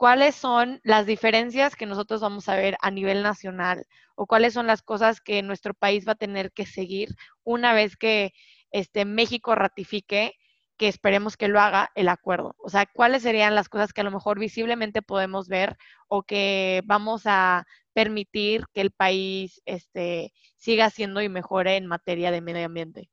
cuáles 0.04 0.36
son 0.36 0.82
las 0.84 1.06
diferencias 1.06 1.78
que 1.78 1.86
nosotros 1.86 2.20
vamos 2.20 2.50
a 2.50 2.58
ver 2.58 2.76
a 2.82 2.92
nivel 2.92 3.24
nacional 3.24 3.86
o 4.16 4.28
cuáles 4.28 4.54
son 4.54 4.68
las 4.68 4.82
cosas 4.82 5.22
que 5.22 5.42
nuestro 5.42 5.74
país 5.74 6.06
va 6.06 6.12
a 6.12 6.16
tener 6.16 6.52
que 6.52 6.66
seguir 6.66 7.16
una 7.46 7.74
vez 7.74 7.96
que 7.96 8.34
este, 8.72 9.06
México 9.06 9.56
ratifique 9.56 10.34
que 10.76 10.90
esperemos 10.90 11.38
que 11.38 11.48
lo 11.48 11.62
haga 11.62 11.90
el 11.96 12.10
acuerdo. 12.10 12.54
O 12.58 12.68
sea, 12.68 12.86
cuáles 12.86 13.24
serían 13.24 13.56
las 13.56 13.70
cosas 13.70 13.94
que 13.94 14.02
a 14.02 14.04
lo 14.04 14.12
mejor 14.12 14.40
visiblemente 14.40 15.02
podemos 15.02 15.48
ver 15.48 15.78
o 16.10 16.24
que 16.24 16.82
vamos 16.84 17.22
a 17.24 17.66
permitir 17.94 18.66
que 18.74 18.82
el 18.82 18.92
país 18.92 19.62
este, 19.64 20.34
siga 20.58 20.90
siendo 20.90 21.22
y 21.22 21.30
mejore 21.30 21.78
en 21.78 21.88
materia 21.88 22.30
de 22.32 22.42
medio 22.42 22.66
ambiente. 22.66 23.10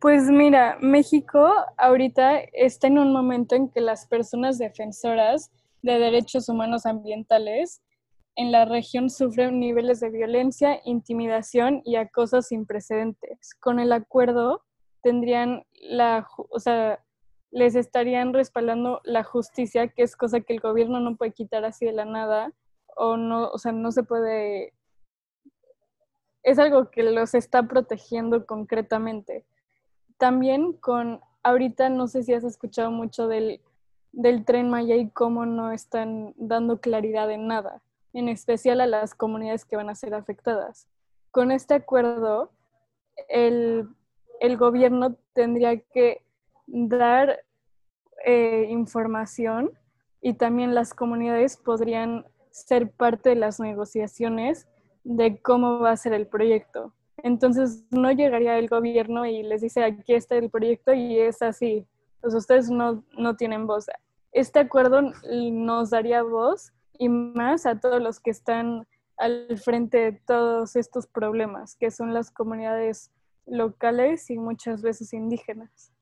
Pues 0.00 0.30
mira, 0.30 0.78
México 0.80 1.46
ahorita 1.76 2.38
está 2.54 2.86
en 2.86 2.98
un 2.98 3.12
momento 3.12 3.54
en 3.54 3.68
que 3.68 3.82
las 3.82 4.06
personas 4.06 4.56
defensoras 4.56 5.52
de 5.82 5.98
derechos 5.98 6.48
humanos 6.48 6.86
ambientales 6.86 7.82
en 8.34 8.50
la 8.50 8.64
región 8.64 9.10
sufren 9.10 9.60
niveles 9.60 10.00
de 10.00 10.08
violencia, 10.08 10.80
intimidación 10.86 11.82
y 11.84 11.96
acoso 11.96 12.40
sin 12.40 12.64
precedentes. 12.64 13.54
Con 13.60 13.78
el 13.78 13.92
acuerdo 13.92 14.62
tendrían 15.02 15.64
la, 15.74 16.26
o 16.48 16.58
sea, 16.58 17.04
les 17.50 17.74
estarían 17.74 18.32
respaldando 18.32 19.02
la 19.04 19.22
justicia, 19.22 19.88
que 19.88 20.02
es 20.02 20.16
cosa 20.16 20.40
que 20.40 20.54
el 20.54 20.60
gobierno 20.60 20.98
no 20.98 21.16
puede 21.16 21.32
quitar 21.32 21.62
así 21.66 21.84
de 21.84 21.92
la 21.92 22.06
nada, 22.06 22.54
o 22.96 23.18
no, 23.18 23.50
o 23.50 23.58
sea, 23.58 23.72
no 23.72 23.92
se 23.92 24.02
puede, 24.02 24.72
es 26.42 26.58
algo 26.58 26.90
que 26.90 27.02
los 27.02 27.34
está 27.34 27.64
protegiendo 27.64 28.46
concretamente. 28.46 29.44
También 30.18 30.72
con, 30.72 31.20
ahorita 31.42 31.88
no 31.88 32.08
sé 32.08 32.22
si 32.22 32.32
has 32.32 32.44
escuchado 32.44 32.90
mucho 32.90 33.28
del, 33.28 33.60
del 34.12 34.44
tren 34.44 34.70
Maya 34.70 34.96
y 34.96 35.10
cómo 35.10 35.46
no 35.46 35.72
están 35.72 36.34
dando 36.36 36.80
claridad 36.80 37.30
en 37.30 37.46
nada, 37.46 37.82
en 38.12 38.28
especial 38.28 38.80
a 38.80 38.86
las 38.86 39.14
comunidades 39.14 39.64
que 39.64 39.76
van 39.76 39.90
a 39.90 39.94
ser 39.94 40.14
afectadas. 40.14 40.88
Con 41.30 41.50
este 41.50 41.74
acuerdo, 41.74 42.50
el, 43.28 43.88
el 44.40 44.56
gobierno 44.56 45.16
tendría 45.32 45.78
que 45.80 46.22
dar 46.66 47.40
eh, 48.24 48.66
información 48.70 49.72
y 50.20 50.34
también 50.34 50.74
las 50.74 50.94
comunidades 50.94 51.56
podrían 51.56 52.24
ser 52.50 52.90
parte 52.90 53.30
de 53.30 53.36
las 53.36 53.60
negociaciones 53.60 54.66
de 55.02 55.40
cómo 55.42 55.80
va 55.80 55.90
a 55.90 55.96
ser 55.96 56.14
el 56.14 56.26
proyecto. 56.26 56.94
Entonces 57.24 57.86
no 57.90 58.12
llegaría 58.12 58.58
el 58.58 58.68
gobierno 58.68 59.24
y 59.24 59.42
les 59.42 59.62
dice 59.62 59.82
aquí 59.82 60.12
está 60.12 60.36
el 60.36 60.50
proyecto 60.50 60.92
y 60.92 61.18
es 61.18 61.40
así. 61.40 61.86
Pues 62.20 62.34
ustedes 62.34 62.68
no, 62.68 63.02
no 63.16 63.34
tienen 63.34 63.66
voz. 63.66 63.86
Este 64.30 64.58
acuerdo 64.58 65.00
nos 65.30 65.88
daría 65.88 66.22
voz 66.22 66.74
y 66.98 67.08
más 67.08 67.64
a 67.64 67.80
todos 67.80 68.02
los 68.02 68.20
que 68.20 68.30
están 68.30 68.86
al 69.16 69.56
frente 69.56 69.96
de 69.98 70.12
todos 70.12 70.76
estos 70.76 71.06
problemas, 71.06 71.76
que 71.76 71.90
son 71.90 72.12
las 72.12 72.30
comunidades 72.30 73.10
locales 73.46 74.28
y 74.28 74.36
muchas 74.36 74.82
veces 74.82 75.14
indígenas 75.14 75.94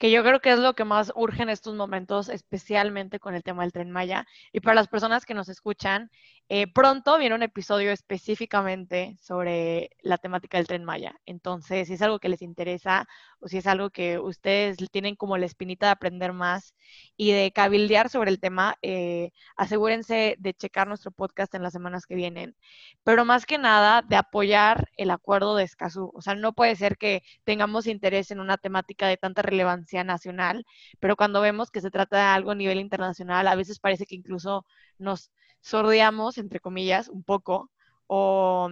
que 0.00 0.10
yo 0.10 0.22
creo 0.22 0.40
que 0.40 0.50
es 0.50 0.58
lo 0.58 0.74
que 0.74 0.86
más 0.86 1.12
urge 1.14 1.42
en 1.42 1.50
estos 1.50 1.74
momentos, 1.74 2.30
especialmente 2.30 3.20
con 3.20 3.34
el 3.34 3.42
tema 3.42 3.62
del 3.62 3.72
tren 3.72 3.90
Maya. 3.90 4.26
Y 4.50 4.60
para 4.60 4.74
las 4.74 4.88
personas 4.88 5.26
que 5.26 5.34
nos 5.34 5.50
escuchan, 5.50 6.10
eh, 6.52 6.66
pronto 6.66 7.16
viene 7.16 7.36
un 7.36 7.44
episodio 7.44 7.92
específicamente 7.92 9.16
sobre 9.22 9.90
la 10.02 10.18
temática 10.18 10.58
del 10.58 10.66
tren 10.66 10.84
Maya. 10.84 11.14
Entonces, 11.24 11.86
si 11.86 11.94
es 11.94 12.02
algo 12.02 12.18
que 12.18 12.28
les 12.28 12.42
interesa 12.42 13.06
o 13.38 13.46
si 13.46 13.58
es 13.58 13.68
algo 13.68 13.90
que 13.90 14.18
ustedes 14.18 14.76
tienen 14.90 15.14
como 15.14 15.38
la 15.38 15.46
espinita 15.46 15.86
de 15.86 15.92
aprender 15.92 16.32
más 16.32 16.74
y 17.16 17.30
de 17.30 17.52
cabildear 17.52 18.08
sobre 18.10 18.30
el 18.32 18.40
tema, 18.40 18.74
eh, 18.82 19.30
asegúrense 19.56 20.34
de 20.40 20.54
checar 20.54 20.88
nuestro 20.88 21.12
podcast 21.12 21.54
en 21.54 21.62
las 21.62 21.72
semanas 21.72 22.04
que 22.04 22.16
vienen. 22.16 22.56
Pero 23.04 23.24
más 23.24 23.46
que 23.46 23.56
nada, 23.58 24.02
de 24.02 24.16
apoyar 24.16 24.88
el 24.96 25.10
acuerdo 25.12 25.54
de 25.54 25.62
Escazú. 25.62 26.10
O 26.14 26.20
sea, 26.20 26.34
no 26.34 26.52
puede 26.52 26.74
ser 26.74 26.98
que 26.98 27.22
tengamos 27.44 27.86
interés 27.86 28.32
en 28.32 28.40
una 28.40 28.58
temática 28.58 29.06
de 29.06 29.16
tanta 29.16 29.42
relevancia 29.42 30.02
nacional, 30.02 30.66
pero 30.98 31.14
cuando 31.14 31.40
vemos 31.40 31.70
que 31.70 31.80
se 31.80 31.92
trata 31.92 32.16
de 32.16 32.22
algo 32.24 32.50
a 32.50 32.54
nivel 32.56 32.80
internacional, 32.80 33.46
a 33.46 33.54
veces 33.54 33.78
parece 33.78 34.04
que 34.04 34.16
incluso 34.16 34.66
nos 34.98 35.30
sordeamos, 35.60 36.38
entre 36.38 36.60
comillas, 36.60 37.08
un 37.08 37.22
poco 37.22 37.70
o 38.06 38.70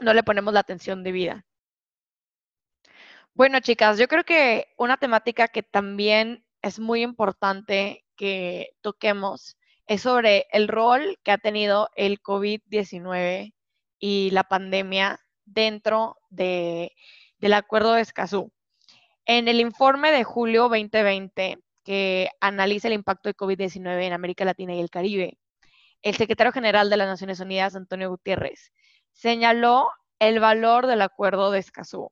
no 0.00 0.14
le 0.14 0.22
ponemos 0.22 0.54
la 0.54 0.60
atención 0.60 1.02
debida. 1.02 1.44
Bueno, 3.34 3.60
chicas, 3.60 3.98
yo 3.98 4.08
creo 4.08 4.24
que 4.24 4.66
una 4.76 4.96
temática 4.96 5.48
que 5.48 5.62
también 5.62 6.44
es 6.62 6.78
muy 6.80 7.02
importante 7.02 8.04
que 8.16 8.70
toquemos 8.80 9.56
es 9.86 10.02
sobre 10.02 10.46
el 10.52 10.68
rol 10.68 11.18
que 11.22 11.30
ha 11.30 11.38
tenido 11.38 11.88
el 11.96 12.20
COVID-19 12.20 13.54
y 13.98 14.30
la 14.32 14.44
pandemia 14.44 15.20
dentro 15.44 16.16
de, 16.30 16.92
del 17.38 17.54
acuerdo 17.54 17.94
de 17.94 18.02
Escazú. 18.02 18.52
En 19.24 19.48
el 19.48 19.60
informe 19.60 20.10
de 20.10 20.24
julio 20.24 20.68
2020, 20.68 21.58
que 21.84 22.28
analiza 22.40 22.88
el 22.88 22.94
impacto 22.94 23.28
de 23.28 23.36
COVID-19 23.36 24.02
en 24.02 24.12
América 24.12 24.44
Latina 24.44 24.74
y 24.74 24.80
el 24.80 24.90
Caribe, 24.90 25.38
el 26.02 26.16
secretario 26.16 26.52
general 26.52 26.90
de 26.90 26.96
las 26.96 27.08
Naciones 27.08 27.40
Unidas, 27.40 27.76
Antonio 27.76 28.10
Gutiérrez, 28.10 28.72
señaló 29.12 29.90
el 30.18 30.40
valor 30.40 30.86
del 30.86 31.02
acuerdo 31.02 31.50
de 31.50 31.60
Escazú 31.60 32.10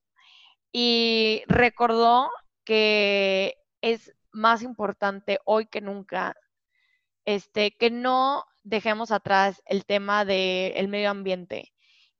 y 0.72 1.42
recordó 1.48 2.30
que 2.64 3.56
es 3.80 4.12
más 4.32 4.62
importante 4.62 5.38
hoy 5.44 5.66
que 5.66 5.80
nunca 5.80 6.34
este, 7.24 7.72
que 7.72 7.90
no 7.90 8.44
dejemos 8.62 9.10
atrás 9.12 9.62
el 9.66 9.84
tema 9.84 10.24
del 10.24 10.88
medio 10.88 11.10
ambiente 11.10 11.72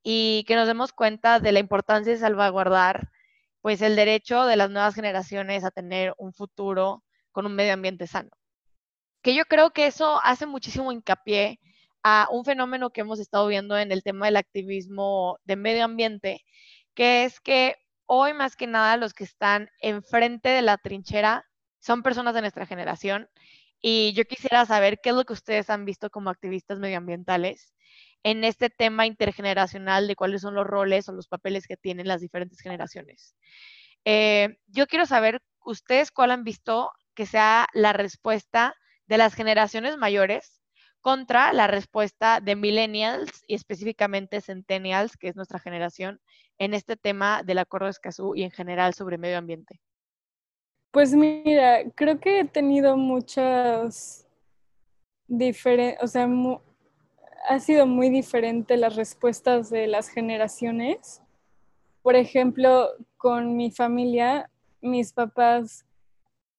y 0.03 0.45
que 0.47 0.57
nos 0.57 0.67
demos 0.69 0.93
cuenta 0.93 1.41
de 1.41 1.53
la 1.53 1.59
importancia 1.61 2.13
de 2.13 2.19
salvaguardar 2.19 3.11
pues 3.61 3.83
el 3.83 3.97
derecho 3.97 4.47
de 4.47 4.57
las 4.57 4.71
nuevas 4.71 4.95
generaciones 4.95 5.65
a 5.65 5.71
tener 5.71 6.15
un 6.19 6.33
futuro 6.33 7.05
con 7.33 7.47
un 7.47 7.55
medio 7.55 7.75
ambiente 7.75 8.07
sano 8.07 8.31
que 9.27 9.35
yo 9.35 9.45
creo 9.45 9.73
que 9.73 9.89
eso 9.89 10.21
hace 10.23 10.47
muchísimo 10.47 10.93
hincapié 10.93 11.59
a 12.05 12.29
un 12.31 12.45
fenómeno 12.45 12.91
que 12.91 13.01
hemos 13.01 13.19
estado 13.19 13.49
viendo 13.49 13.77
en 13.77 13.91
el 13.91 14.05
tema 14.05 14.27
del 14.27 14.37
activismo 14.37 15.41
de 15.43 15.57
medio 15.57 15.85
ambiente, 15.85 16.45
que 16.95 17.25
es 17.25 17.41
que 17.41 17.75
hoy 18.07 18.35
más 18.35 18.55
que 18.55 18.69
nada 18.69 18.97
los 18.97 19.15
que 19.15 19.25
están 19.25 19.69
enfrente 19.81 20.51
de 20.51 20.63
la 20.63 20.79
trinchera 20.79 21.45
son 21.81 22.05
personas 22.05 22.37
de 22.37 22.43
nuestra 22.43 22.67
generación 22.67 23.29
y 23.81 24.13
yo 24.13 24.25
quisiera 24.27 24.65
saber 24.65 25.01
qué 25.03 25.09
es 25.09 25.17
lo 25.17 25.25
que 25.25 25.33
ustedes 25.33 25.71
han 25.71 25.85
visto 25.85 26.09
como 26.09 26.31
activistas 26.31 26.79
medioambientales 26.79 27.75
en 28.23 28.45
este 28.45 28.71
tema 28.71 29.07
intergeneracional 29.07 30.07
de 30.07 30.15
cuáles 30.15 30.43
son 30.43 30.55
los 30.55 30.69
roles 30.69 31.09
o 31.09 31.13
los 31.13 31.27
papeles 31.27 31.67
que 31.67 31.77
tienen 31.77 32.07
las 32.07 32.21
diferentes 32.21 32.61
generaciones. 32.61 33.35
Eh, 34.05 34.59
yo 34.69 34.87
quiero 34.87 35.05
saber 35.05 35.43
ustedes 35.65 36.13
cuál 36.13 36.31
han 36.31 36.45
visto 36.45 36.93
que 37.17 37.27
sea 37.27 37.67
la 37.73 37.93
respuesta 37.93 38.77
de 39.07 39.19
las 39.19 39.35
generaciones 39.35 39.97
mayores 39.97 40.61
contra 41.01 41.53
la 41.53 41.69
respuesta 41.69 42.41
de 42.41 42.57
millennials 42.57 43.45
y 43.47 43.55
específicamente 43.55 44.41
centennials, 44.41 45.17
que 45.17 45.29
es 45.29 45.37
nuestra 45.37 45.61
generación, 45.61 46.21
en 46.59 46.75
este 46.75 46.97
tema 46.97 47.43
del 47.45 47.59
Acuerdo 47.59 47.87
de 47.87 47.93
Escazú 47.93 48.35
y 48.35 48.43
en 48.43 48.51
general 48.51 48.93
sobre 48.93 49.17
medio 49.17 49.39
ambiente? 49.39 49.81
Pues 50.91 51.15
mira, 51.15 51.85
creo 51.95 52.19
que 52.19 52.41
he 52.41 52.45
tenido 52.45 52.97
muchas 52.97 54.27
diferentes, 55.29 56.03
o 56.03 56.09
sea, 56.09 56.29
ha 57.49 57.61
sido 57.61 57.87
muy 57.87 58.09
diferente 58.11 58.77
las 58.77 58.97
respuestas 58.97 59.71
de 59.71 59.87
las 59.87 60.09
generaciones. 60.09 61.23
Por 62.03 62.17
ejemplo, 62.17 62.89
con 63.17 63.57
mi 63.57 63.71
familia, 63.71 64.51
mis 64.81 65.13
papás 65.13 65.86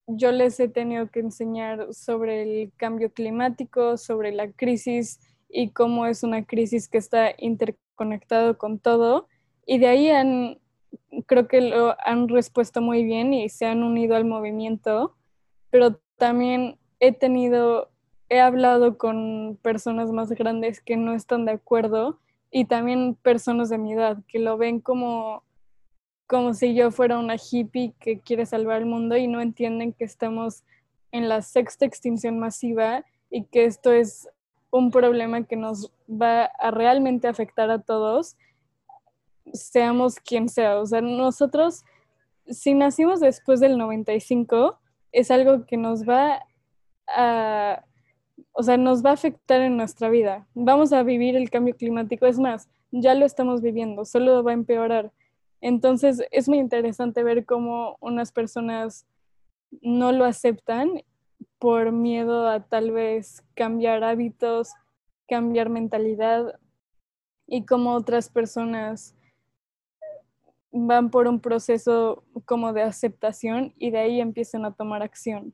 yo 0.08 0.32
les 0.32 0.60
he 0.60 0.70
tenido 0.70 1.10
que 1.12 1.20
enseñar 1.20 1.93
sobre 1.93 2.41
el 2.41 2.72
cambio 2.78 3.12
climático, 3.12 3.98
sobre 3.98 4.32
la 4.32 4.52
crisis 4.52 5.20
y 5.50 5.72
cómo 5.72 6.06
es 6.06 6.24
una 6.24 6.46
crisis 6.46 6.88
que 6.88 6.98
está 6.98 7.34
interconectado 7.38 8.58
con 8.58 8.80
todo. 8.80 9.28
Y 9.65 9.80
de 9.80 9.88
ahí 9.88 10.10
han, 10.10 10.60
creo 11.26 11.48
que 11.48 11.62
lo 11.62 11.96
han 12.06 12.30
respuesto 12.30 12.82
muy 12.82 13.04
bien 13.04 13.34
y 13.34 13.50
se 13.50 13.65
han 13.65 13.84
unido 13.84 14.15
al 14.15 14.26
movimiento, 14.26 15.15
pero 15.70 16.00
también 16.17 16.80
he 17.00 17.12
tenido, 17.12 17.91
he 18.30 18.39
hablado 18.39 18.98
con 18.98 19.60
personas 19.62 20.12
más 20.12 20.30
grandes 20.32 20.82
que 20.82 20.96
no 20.96 21.13
están 21.13 21.46
de 21.46 21.52
acuerdo 21.52 22.20
y 22.50 22.65
también 22.65 23.15
personas 23.15 23.70
de 23.70 23.78
mi 23.78 23.93
edad 23.93 24.17
que 24.28 24.39
lo 24.39 24.58
ven 24.58 24.80
como 24.80 25.43
como 26.27 26.53
si 26.53 26.75
yo 26.75 26.91
fuera 26.91 27.17
una 27.17 27.35
hippie 27.35 27.93
que 27.99 28.19
quiere 28.19 28.45
salvar 28.45 28.81
el 28.81 28.85
mundo 28.85 29.15
y 29.15 29.27
no 29.27 29.41
entienden 29.41 29.93
que 29.93 30.03
estamos 30.03 30.63
en 31.11 31.29
la 31.29 31.41
sexta 31.41 31.85
extinción 31.85 32.37
masiva 32.37 33.05
y 33.29 33.45
que 33.45 33.65
esto 33.65 33.91
es 33.91 34.29
un 34.69 34.91
problema 34.91 35.43
que 35.43 35.55
nos 35.55 35.91
va 36.09 36.45
a 36.45 36.71
realmente 36.71 37.27
afectar 37.27 37.71
a 37.71 37.81
todos, 37.81 38.35
seamos 39.53 40.15
quien 40.15 40.49
sea. 40.49 40.79
O 40.79 40.85
sea, 40.85 41.01
nosotros, 41.01 41.83
si 42.47 42.73
nacimos 42.73 43.19
después 43.19 43.59
del 43.59 43.77
95, 43.77 44.77
es 45.11 45.31
algo 45.31 45.65
que 45.65 45.77
nos 45.77 46.07
va 46.07 46.45
a, 47.07 47.83
o 48.51 48.63
sea, 48.63 48.77
nos 48.77 49.03
va 49.03 49.11
a 49.11 49.13
afectar 49.13 49.61
en 49.61 49.77
nuestra 49.77 50.09
vida. 50.09 50.47
Vamos 50.53 50.91
a 50.91 51.03
vivir 51.03 51.35
el 51.35 51.49
cambio 51.49 51.75
climático. 51.75 52.25
Es 52.25 52.39
más, 52.39 52.69
ya 52.91 53.13
lo 53.15 53.25
estamos 53.25 53.61
viviendo, 53.61 54.05
solo 54.05 54.43
va 54.43 54.51
a 54.51 54.55
empeorar. 54.55 55.11
Entonces 55.62 56.24
es 56.32 56.48
muy 56.48 56.60
interesante 56.60 57.24
ver 57.24 57.46
cómo 57.46 57.98
unas 58.00 58.32
personas 58.32 59.06
no 59.82 60.12
lo 60.12 60.26
aceptan 60.26 61.04
por 61.60 61.91
miedo 61.91 62.48
a 62.48 62.62
tal 62.62 62.91
vez 62.91 63.43
cambiar 63.56 64.04
hábitos, 64.04 64.74
cambiar 65.28 65.70
mentalidad 65.70 66.60
y 67.48 67.65
cómo 67.65 67.93
otras 67.93 68.30
personas 68.30 69.15
van 70.72 71.10
por 71.10 71.28
un 71.28 71.39
proceso 71.39 72.24
como 72.46 72.74
de 72.74 72.84
aceptación 72.84 73.74
y 73.78 73.89
de 73.91 74.00
ahí 74.00 74.22
empiezan 74.22 74.65
a 74.65 74.74
tomar 74.74 75.02
acción. 75.02 75.54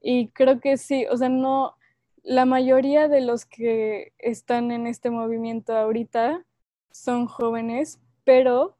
Y 0.00 0.28
creo 0.28 0.60
que 0.60 0.76
sí, 0.76 1.06
o 1.10 1.16
sea, 1.16 1.28
no, 1.28 1.74
la 2.22 2.44
mayoría 2.44 3.08
de 3.08 3.20
los 3.20 3.44
que 3.44 4.12
están 4.18 4.70
en 4.70 4.86
este 4.86 5.10
movimiento 5.10 5.76
ahorita 5.76 6.44
son 6.90 7.26
jóvenes, 7.26 8.00
pero 8.24 8.75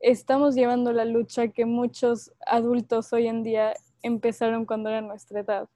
estamos 0.00 0.54
llevando 0.54 0.92
la 0.92 1.04
lucha 1.04 1.48
que 1.48 1.64
muchos 1.64 2.32
adultos 2.46 3.12
hoy 3.12 3.26
en 3.26 3.42
día 3.42 3.74
empezaron 4.02 4.66
cuando 4.66 4.88
era 4.88 5.00
nuestra 5.00 5.40
edad. 5.40 5.68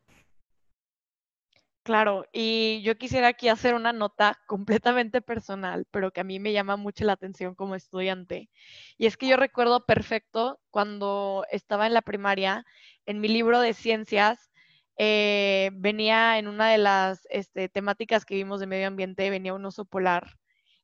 Claro, 1.82 2.26
y 2.30 2.82
yo 2.82 2.98
quisiera 2.98 3.28
aquí 3.28 3.48
hacer 3.48 3.74
una 3.74 3.92
nota 3.92 4.38
completamente 4.46 5.22
personal, 5.22 5.86
pero 5.90 6.12
que 6.12 6.20
a 6.20 6.24
mí 6.24 6.38
me 6.38 6.52
llama 6.52 6.76
mucho 6.76 7.04
la 7.04 7.14
atención 7.14 7.54
como 7.54 7.74
estudiante. 7.74 8.50
Y 8.98 9.06
es 9.06 9.16
que 9.16 9.26
yo 9.26 9.36
recuerdo 9.36 9.86
perfecto 9.86 10.60
cuando 10.70 11.44
estaba 11.50 11.86
en 11.86 11.94
la 11.94 12.02
primaria, 12.02 12.66
en 13.06 13.20
mi 13.20 13.28
libro 13.28 13.60
de 13.60 13.72
ciencias, 13.72 14.50
eh, 14.98 15.70
venía 15.72 16.38
en 16.38 16.48
una 16.48 16.70
de 16.70 16.78
las 16.78 17.26
este, 17.30 17.70
temáticas 17.70 18.26
que 18.26 18.34
vimos 18.34 18.60
de 18.60 18.66
medio 18.66 18.86
ambiente, 18.86 19.30
venía 19.30 19.54
un 19.54 19.64
oso 19.64 19.86
polar. 19.86 20.36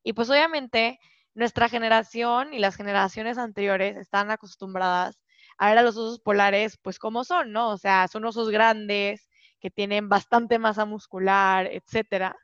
Y 0.02 0.14
pues 0.14 0.30
obviamente 0.30 0.98
nuestra 1.36 1.68
generación 1.68 2.54
y 2.54 2.58
las 2.58 2.76
generaciones 2.76 3.38
anteriores 3.38 3.96
están 3.96 4.30
acostumbradas 4.30 5.20
a 5.58 5.68
ver 5.68 5.78
a 5.78 5.82
los 5.82 5.96
osos 5.96 6.20
polares 6.20 6.78
pues 6.82 6.98
como 6.98 7.24
son, 7.24 7.52
¿no? 7.52 7.70
O 7.70 7.78
sea, 7.78 8.08
son 8.08 8.24
osos 8.24 8.50
grandes, 8.50 9.28
que 9.60 9.70
tienen 9.70 10.08
bastante 10.08 10.58
masa 10.58 10.84
muscular, 10.84 11.68
etcétera. 11.70 12.36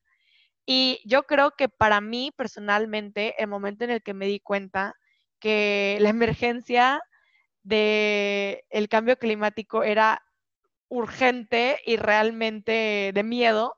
Y 0.66 1.00
yo 1.06 1.24
creo 1.24 1.52
que 1.52 1.68
para 1.68 2.00
mí 2.00 2.32
personalmente, 2.36 3.34
el 3.42 3.48
momento 3.48 3.84
en 3.84 3.90
el 3.90 4.02
que 4.02 4.14
me 4.14 4.26
di 4.26 4.40
cuenta 4.40 4.94
que 5.40 5.98
la 6.00 6.10
emergencia 6.10 7.00
del 7.62 8.60
el 8.70 8.88
cambio 8.88 9.16
climático 9.18 9.84
era 9.84 10.22
urgente 10.88 11.78
y 11.86 11.96
realmente 11.96 13.12
de 13.14 13.22
miedo, 13.24 13.76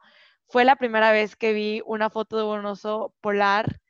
fue 0.48 0.64
la 0.64 0.77
primera 0.77 1.12
vez 1.12 1.37
que 1.37 1.53
vi 1.53 1.83
una 1.87 2.11
foto 2.11 2.37
de 2.38 2.44
un 2.44 2.66
oso 2.66 3.14
polar 3.20 3.81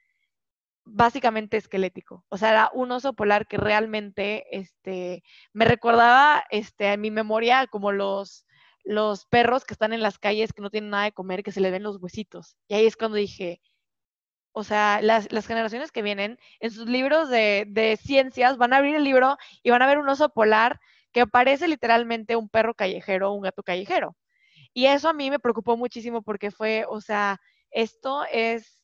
básicamente 0.85 1.57
esquelético. 1.57 2.25
O 2.29 2.39
sea, 2.39 2.51
era 2.51 2.71
un 2.73 2.93
oso 2.93 3.15
polar 3.15 3.47
que 3.47 3.57
realmente 3.57 4.45
este, 4.57 5.23
me 5.53 5.65
recordaba 5.65 6.45
este, 6.51 6.93
en 6.93 7.01
mi 7.01 7.11
memoria 7.11 7.67
como 7.67 7.93
los, 7.93 8.47
los 8.85 9.27
perros 9.27 9.65
que 9.65 9.75
están 9.75 9.93
en 9.93 10.03
las 10.03 10.19
calles 10.19 10.53
que 10.53 10.63
no 10.63 10.71
tienen 10.71 10.91
nada 10.91 11.05
de 11.05 11.13
comer, 11.13 11.43
que 11.43 11.53
se 11.53 11.61
les 11.61 11.73
ven 11.73 11.83
los 11.83 12.01
huesitos. 12.01 12.57
Y 12.69 12.75
ahí 12.75 12.87
es 12.87 12.97
cuando 12.97 13.17
dije, 13.17 13.61
o 14.53 14.63
sea, 14.65 15.01
las, 15.03 15.29
generaciones 15.47 15.91
que 15.91 16.03
vienen, 16.03 16.39
en 16.61 16.71
sus 16.71 16.89
libros 16.89 17.29
de, 17.29 17.67
de, 17.69 17.97
ciencias, 17.97 18.57
van 18.57 18.73
a 18.73 18.77
abrir 18.79 18.95
el 18.95 19.05
libro 19.05 19.37
y 19.63 19.71
van 19.71 19.83
a 19.83 19.87
ver 19.87 19.99
un 19.99 20.09
oso 20.09 20.29
polar 20.29 20.81
que 21.13 21.27
parece 21.27 21.69
literalmente 21.69 22.37
un 22.37 22.49
perro 22.49 22.75
callejero 22.75 23.31
o 23.31 23.35
un 23.35 23.43
gato 23.43 23.63
callejero. 23.63 24.17
Y 24.73 24.87
eso 24.87 25.09
a 25.09 25.13
mí 25.13 25.31
me 25.31 25.39
preocupó 25.39 25.77
muchísimo 25.77 26.23
porque 26.23 26.51
fue, 26.51 26.85
o 26.89 27.01
sea, 27.01 27.41
esto 27.71 28.25
es 28.31 28.81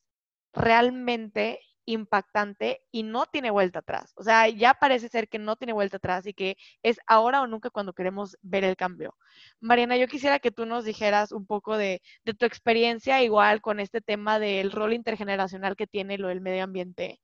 realmente 0.53 1.61
impactante 1.93 2.83
y 2.91 3.03
no 3.03 3.27
tiene 3.27 3.51
vuelta 3.51 3.81
atrás. 3.81 4.13
O 4.17 4.23
sea, 4.23 4.49
ya 4.49 4.75
parece 4.75 5.09
ser 5.09 5.29
que 5.29 5.39
no 5.39 5.57
tiene 5.57 5.73
vuelta 5.73 5.97
atrás 5.99 6.27
y 6.27 6.35
que 6.35 6.57
es 6.83 6.99
ahora 7.07 7.43
o 7.43 7.47
nunca 7.47 7.71
cuando 7.71 7.93
queremos 7.93 8.37
ver 8.43 8.65
el 8.65 8.77
cambio. 8.77 9.17
Mariana, 9.61 9.97
yo 9.97 10.09
quisiera 10.09 10.39
que 10.39 10.51
tú 10.51 10.67
nos 10.67 10.85
dijeras 10.85 11.33
un 11.33 11.47
poco 11.47 11.77
de, 11.77 12.03
tu 12.39 12.47
experiencia 12.47 13.23
igual 13.23 13.61
con 13.61 13.81
este 13.81 14.01
tema 14.01 14.39
del 14.39 14.73
rol 14.73 14.93
intergeneracional 14.93 15.77
que 15.77 15.87
tiene 15.87 16.19
lo 16.19 16.29
del 16.29 16.41
medio 16.41 16.65
ambiente. 16.65 17.21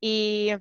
Y 0.00 0.52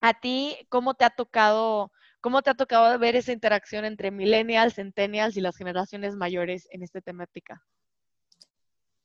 a 0.00 0.14
ti, 0.14 0.56
¿cómo 0.68 0.94
te 0.94 1.04
ha 1.04 1.10
tocado, 1.10 1.92
cómo 2.20 2.42
te 2.42 2.50
ha 2.50 2.54
tocado 2.54 2.98
ver 2.98 3.16
esa 3.16 3.32
interacción 3.32 3.84
entre 3.84 4.10
millennials, 4.10 4.74
centennials 4.74 5.36
y 5.36 5.40
las 5.40 5.56
generaciones 5.56 6.16
mayores 6.16 6.66
en 6.70 6.82
esta 6.82 7.00
temática? 7.00 7.62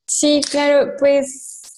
Sí, 0.07 0.41
claro, 0.49 0.93
pues 0.99 1.74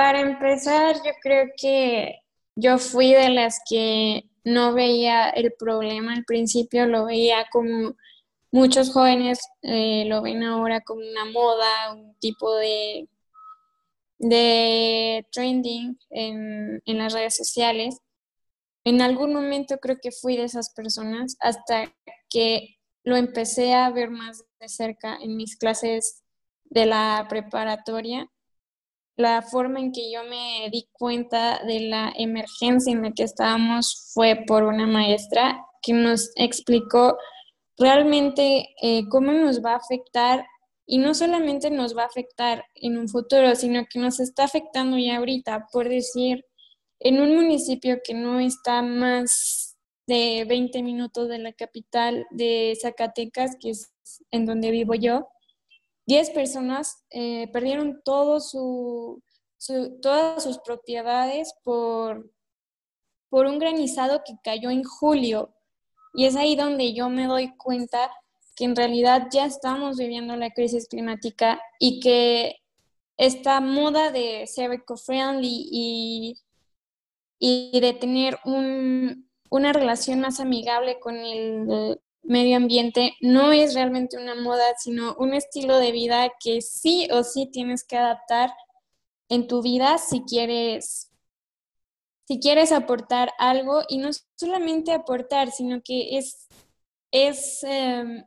para 0.00 0.20
empezar, 0.20 0.96
yo 1.04 1.12
creo 1.20 1.48
que 1.58 2.22
yo 2.56 2.78
fui 2.78 3.12
de 3.12 3.28
las 3.28 3.60
que 3.68 4.30
no 4.44 4.72
veía 4.72 5.28
el 5.28 5.52
problema 5.52 6.14
al 6.14 6.24
principio, 6.24 6.86
lo 6.86 7.04
veía 7.04 7.46
como 7.52 7.96
muchos 8.50 8.94
jóvenes 8.94 9.46
eh, 9.60 10.06
lo 10.06 10.22
ven 10.22 10.42
ahora 10.42 10.80
como 10.80 11.02
una 11.02 11.26
moda, 11.26 11.92
un 11.92 12.14
tipo 12.18 12.54
de, 12.56 13.10
de 14.16 15.26
trending 15.32 15.98
en, 16.08 16.80
en 16.86 16.98
las 16.98 17.12
redes 17.12 17.36
sociales. 17.36 18.00
En 18.84 19.02
algún 19.02 19.34
momento 19.34 19.76
creo 19.80 19.98
que 20.00 20.12
fui 20.12 20.34
de 20.38 20.44
esas 20.44 20.72
personas 20.72 21.36
hasta 21.40 21.94
que 22.30 22.78
lo 23.04 23.16
empecé 23.16 23.74
a 23.74 23.90
ver 23.90 24.08
más 24.08 24.44
de 24.60 24.68
cerca 24.70 25.18
en 25.20 25.36
mis 25.36 25.58
clases 25.58 26.22
de 26.64 26.86
la 26.86 27.26
preparatoria 27.28 28.30
la 29.20 29.42
forma 29.42 29.80
en 29.80 29.92
que 29.92 30.10
yo 30.10 30.24
me 30.24 30.68
di 30.70 30.88
cuenta 30.92 31.62
de 31.64 31.80
la 31.80 32.12
emergencia 32.16 32.92
en 32.92 33.02
la 33.02 33.12
que 33.12 33.24
estábamos 33.24 34.10
fue 34.14 34.44
por 34.46 34.64
una 34.64 34.86
maestra 34.86 35.64
que 35.82 35.92
nos 35.92 36.30
explicó 36.36 37.16
realmente 37.78 38.68
eh, 38.82 39.08
cómo 39.08 39.32
nos 39.32 39.64
va 39.64 39.72
a 39.72 39.76
afectar 39.76 40.44
y 40.86 40.98
no 40.98 41.14
solamente 41.14 41.70
nos 41.70 41.96
va 41.96 42.02
a 42.02 42.06
afectar 42.06 42.64
en 42.74 42.98
un 42.98 43.08
futuro, 43.08 43.54
sino 43.54 43.86
que 43.88 43.98
nos 43.98 44.18
está 44.18 44.44
afectando 44.44 44.98
ya 44.98 45.18
ahorita, 45.18 45.68
por 45.72 45.88
decir, 45.88 46.44
en 46.98 47.20
un 47.20 47.34
municipio 47.34 48.00
que 48.04 48.12
no 48.12 48.40
está 48.40 48.82
más 48.82 49.76
de 50.06 50.44
20 50.48 50.82
minutos 50.82 51.28
de 51.28 51.38
la 51.38 51.52
capital 51.52 52.26
de 52.30 52.76
Zacatecas, 52.80 53.56
que 53.60 53.70
es 53.70 53.92
en 54.32 54.46
donde 54.46 54.72
vivo 54.72 54.94
yo, 54.94 55.28
10 56.06 56.30
personas 56.30 57.04
eh, 57.10 57.48
perdieron 57.52 58.02
todas 58.04 58.50
sus 58.50 59.22
propiedades 60.64 61.54
por, 61.62 62.30
por 63.28 63.46
un 63.46 63.58
granizado 63.58 64.22
que 64.24 64.34
cayó 64.42 64.70
en 64.70 64.84
julio. 64.84 65.54
Y 66.14 66.26
es 66.26 66.36
ahí 66.36 66.56
donde 66.56 66.92
yo 66.92 67.08
me 67.08 67.26
doy 67.26 67.56
cuenta 67.56 68.10
que 68.56 68.64
en 68.64 68.76
realidad 68.76 69.28
ya 69.30 69.46
estamos 69.46 69.96
viviendo 69.96 70.36
la 70.36 70.50
crisis 70.50 70.88
climática 70.88 71.60
y 71.78 72.00
que 72.00 72.56
esta 73.16 73.60
moda 73.60 74.10
de 74.10 74.46
ser 74.46 74.72
eco-friendly 74.72 75.68
y, 75.70 76.36
y, 77.38 77.80
de 77.80 77.92
tener 77.92 78.38
un, 78.44 79.30
una 79.50 79.72
relación 79.72 80.20
más 80.20 80.40
amigable 80.40 80.98
con 81.00 81.16
el, 81.16 82.00
medio 82.22 82.56
ambiente 82.56 83.14
no 83.20 83.52
es 83.52 83.74
realmente 83.74 84.16
una 84.16 84.34
moda, 84.34 84.64
sino 84.78 85.14
un 85.18 85.34
estilo 85.34 85.78
de 85.78 85.92
vida 85.92 86.30
que 86.42 86.60
sí 86.60 87.08
o 87.12 87.24
sí 87.24 87.48
tienes 87.50 87.84
que 87.84 87.96
adaptar 87.96 88.52
en 89.28 89.46
tu 89.46 89.62
vida 89.62 89.98
si 89.98 90.22
quieres 90.22 91.10
si 92.26 92.38
quieres 92.38 92.70
aportar 92.70 93.32
algo 93.38 93.82
y 93.88 93.98
no 93.98 94.10
solamente 94.36 94.92
aportar, 94.92 95.50
sino 95.50 95.82
que 95.82 96.16
es 96.18 96.46
es 97.10 97.64
em, 97.64 98.24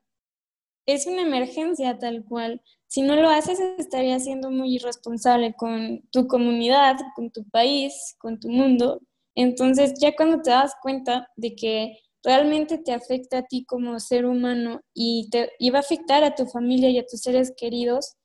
es 0.85 1.07
una 1.07 1.21
emergencia 1.21 1.97
tal 1.97 2.23
cual. 2.25 2.61
Si 2.87 3.01
no 3.01 3.15
lo 3.15 3.29
haces, 3.29 3.59
estarías 3.77 4.25
siendo 4.25 4.51
muy 4.51 4.75
irresponsable 4.75 5.53
con 5.55 6.01
tu 6.11 6.27
comunidad, 6.27 6.97
con 7.15 7.31
tu 7.31 7.43
país, 7.49 8.15
con 8.19 8.39
tu 8.39 8.49
mundo. 8.49 9.01
Entonces, 9.35 9.93
ya 9.99 10.15
cuando 10.15 10.41
te 10.41 10.51
das 10.51 10.73
cuenta 10.81 11.27
de 11.35 11.55
que 11.55 11.97
realmente 12.23 12.77
te 12.77 12.93
afecta 12.93 13.39
a 13.39 13.43
ti 13.43 13.65
como 13.65 13.99
ser 13.99 14.25
humano 14.25 14.81
y, 14.93 15.29
te, 15.29 15.51
va 15.71 15.77
a 15.77 15.81
afectar 15.81 16.23
a 16.23 16.35
tu 16.35 16.45
familia 16.45 16.89
y 16.89 16.97
a 16.97 17.05
tus 17.05 17.21
seres 17.21 17.53
queridos, 17.55 18.15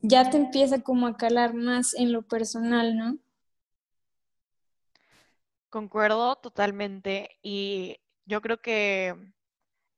ya 0.00 0.28
te 0.30 0.36
empieza 0.36 0.82
como 0.82 1.06
a 1.06 1.16
calar 1.16 1.54
más 1.54 1.94
en 1.94 2.12
lo 2.12 2.22
personal, 2.22 2.96
¿no? 2.96 3.18
Concuerdo 5.70 6.36
totalmente 6.36 7.30
y 7.42 7.96
yo 8.26 8.42
creo 8.42 8.60
que 8.60 9.16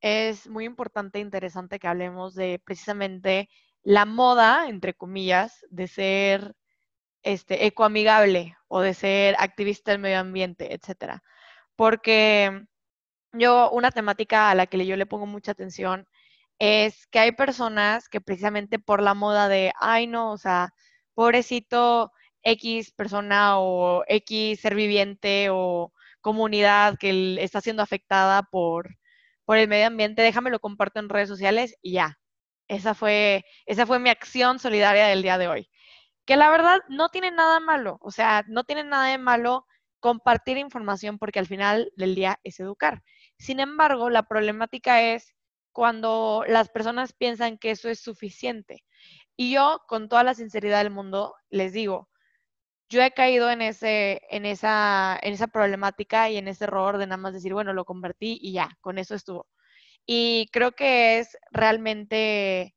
es 0.01 0.47
muy 0.49 0.67
importante 0.67 1.19
e 1.19 1.23
interesante 1.23 1.81
que 1.81 1.89
hablemos 1.89 2.35
de 2.35 2.61
precisamente 2.65 3.49
la 3.83 4.05
moda, 4.05 4.69
entre 4.69 4.95
comillas, 4.95 5.65
de 5.71 5.89
ser 5.89 6.55
este, 7.23 7.67
ecoamigable 7.67 8.57
o 8.69 8.81
de 8.81 8.95
ser 8.95 9.35
activista 9.39 9.91
del 9.91 10.01
medio 10.01 10.21
ambiente, 10.21 10.75
etcétera. 10.75 11.25
Porque 11.75 12.67
yo 13.35 13.71
una 13.71 13.91
temática 13.91 14.51
a 14.51 14.55
la 14.55 14.67
que 14.67 14.87
yo 14.87 14.97
le 14.97 15.07
pongo 15.07 15.27
mucha 15.27 15.53
atención 15.53 16.07
es 16.59 17.07
que 17.09 17.19
hay 17.21 17.33
personas 17.33 18.09
que 18.09 18.21
precisamente 18.21 18.79
por 18.79 19.03
la 19.03 19.15
moda 19.15 19.49
de, 19.49 19.73
ay 19.81 20.07
no, 20.07 20.33
o 20.33 20.39
sea, 20.39 20.71
pobrecito 21.15 22.13
X 22.43 22.93
persona 22.93 23.59
o 23.59 24.05
X 24.09 24.61
ser 24.61 24.75
viviente 24.75 25.49
o 25.51 25.93
comunidad 26.21 26.97
que 26.99 27.37
está 27.43 27.61
siendo 27.61 27.83
afectada 27.83 28.43
por, 28.45 28.97
por 29.45 29.59
el 29.59 29.69
medio 29.69 29.87
ambiente, 29.89 30.23
déjame 30.23 30.51
lo 30.51 30.61
comparto 30.61 31.01
en 31.01 31.09
redes 31.09 31.29
sociales 31.29 31.77
y 31.83 31.93
ya. 31.95 32.19
Esa 32.69 32.95
fue, 32.95 33.45
esa 33.67 33.87
fue 33.87 33.99
mi 33.99 34.11
acción 34.11 34.59
solidaria 34.59 35.07
del 35.07 35.23
día 35.23 35.39
de 35.39 35.49
hoy. 35.49 35.69
Que 36.27 36.37
la 36.37 36.51
verdad 36.51 36.81
no 36.89 37.11
tiene 37.11 37.31
nada 37.31 37.61
malo, 37.61 37.99
o 38.01 38.11
sea, 38.11 38.45
no 38.49 38.65
tiene 38.65 38.85
nada 38.85 39.09
de 39.09 39.19
malo 39.19 39.67
compartir 40.05 40.59
información 40.59 41.19
porque 41.19 41.39
al 41.39 41.47
final 41.47 41.91
del 41.97 42.15
día 42.15 42.39
es 42.45 42.61
educar. 42.61 43.03
Sin 43.39 43.59
embargo, 43.59 44.11
la 44.11 44.25
problemática 44.25 45.01
es 45.01 45.35
cuando 45.73 46.45
las 46.47 46.69
personas 46.69 47.15
piensan 47.15 47.57
que 47.57 47.71
eso 47.71 47.89
es 47.89 48.01
suficiente. 48.01 48.85
Y 49.35 49.55
yo, 49.55 49.81
con 49.89 50.11
toda 50.11 50.23
la 50.23 50.35
sinceridad 50.35 50.83
del 50.83 50.91
mundo, 50.91 51.35
les 51.49 51.73
digo, 51.73 52.11
yo 52.91 53.03
he 53.03 53.13
caído 53.13 53.51
en, 53.51 53.63
ese, 53.63 54.21
en, 54.29 54.45
esa, 54.45 55.19
en 55.23 55.33
esa 55.33 55.47
problemática 55.47 56.29
y 56.29 56.37
en 56.37 56.49
ese 56.49 56.65
error 56.65 56.99
de 56.99 57.07
nada 57.07 57.17
más 57.17 57.33
decir, 57.33 57.55
bueno, 57.55 57.73
lo 57.73 57.87
convertí 57.87 58.39
y 58.43 58.53
ya, 58.53 58.77
con 58.83 58.99
eso 58.99 59.15
estuvo. 59.15 59.47
Y 60.05 60.49
creo 60.53 60.73
que 60.73 61.19
es 61.19 61.39
realmente 61.51 62.75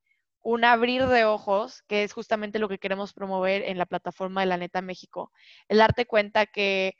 un 0.48 0.63
abrir 0.63 1.08
de 1.08 1.26
ojos, 1.26 1.84
que 1.90 2.04
es 2.04 2.13
justamente 2.13 2.58
lo 2.58 2.70
que 2.70 2.80
queremos 2.80 3.12
promover 3.12 3.63
en 3.63 3.78
la 3.78 3.86
plataforma 3.86 4.40
de 4.40 4.48
la 4.48 4.56
Neta 4.56 4.82
México, 4.82 5.34
el 5.68 5.80
darte 5.80 6.06
cuenta 6.06 6.46
que 6.46 6.96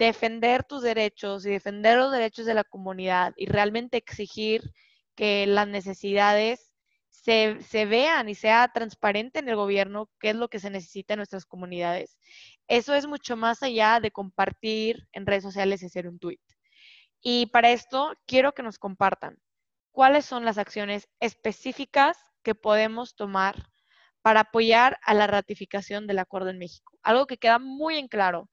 defender 0.00 0.64
tus 0.64 0.82
derechos 0.82 1.44
y 1.44 1.50
defender 1.50 1.98
los 1.98 2.10
derechos 2.10 2.46
de 2.46 2.54
la 2.54 2.64
comunidad 2.64 3.34
y 3.36 3.44
realmente 3.44 3.98
exigir 3.98 4.72
que 5.14 5.46
las 5.46 5.68
necesidades 5.68 6.72
se, 7.10 7.60
se, 7.60 7.84
vean 7.84 8.30
y 8.30 8.34
sea 8.34 8.70
transparente 8.72 9.40
en 9.40 9.50
el 9.50 9.56
gobierno 9.56 10.08
qué 10.18 10.30
es 10.30 10.36
lo 10.36 10.48
que 10.48 10.58
se 10.58 10.70
necesita 10.70 11.12
en 11.12 11.18
nuestras 11.18 11.44
comunidades. 11.44 12.16
Eso 12.66 12.94
es 12.94 13.06
mucho 13.06 13.36
más 13.36 13.62
allá 13.62 14.00
de 14.00 14.10
compartir 14.10 15.06
en 15.12 15.26
redes 15.26 15.42
sociales 15.42 15.82
y 15.82 15.86
hacer 15.86 16.08
un 16.08 16.18
tweet. 16.18 16.40
Y 17.20 17.46
para 17.46 17.70
esto 17.70 18.14
quiero 18.26 18.52
que 18.52 18.62
nos 18.62 18.78
compartan 18.78 19.36
cuáles 19.90 20.24
son 20.24 20.46
las 20.46 20.56
acciones 20.56 21.10
específicas 21.20 22.16
que 22.42 22.54
podemos 22.54 23.16
tomar 23.16 23.66
para 24.22 24.40
apoyar 24.40 24.98
a 25.02 25.12
la 25.12 25.26
ratificación 25.26 26.06
del 26.06 26.20
acuerdo 26.20 26.48
en 26.48 26.58
México. 26.58 26.98
Algo 27.02 27.26
que 27.26 27.36
queda 27.36 27.58
muy 27.58 27.96
en 27.96 28.08
claro 28.08 28.48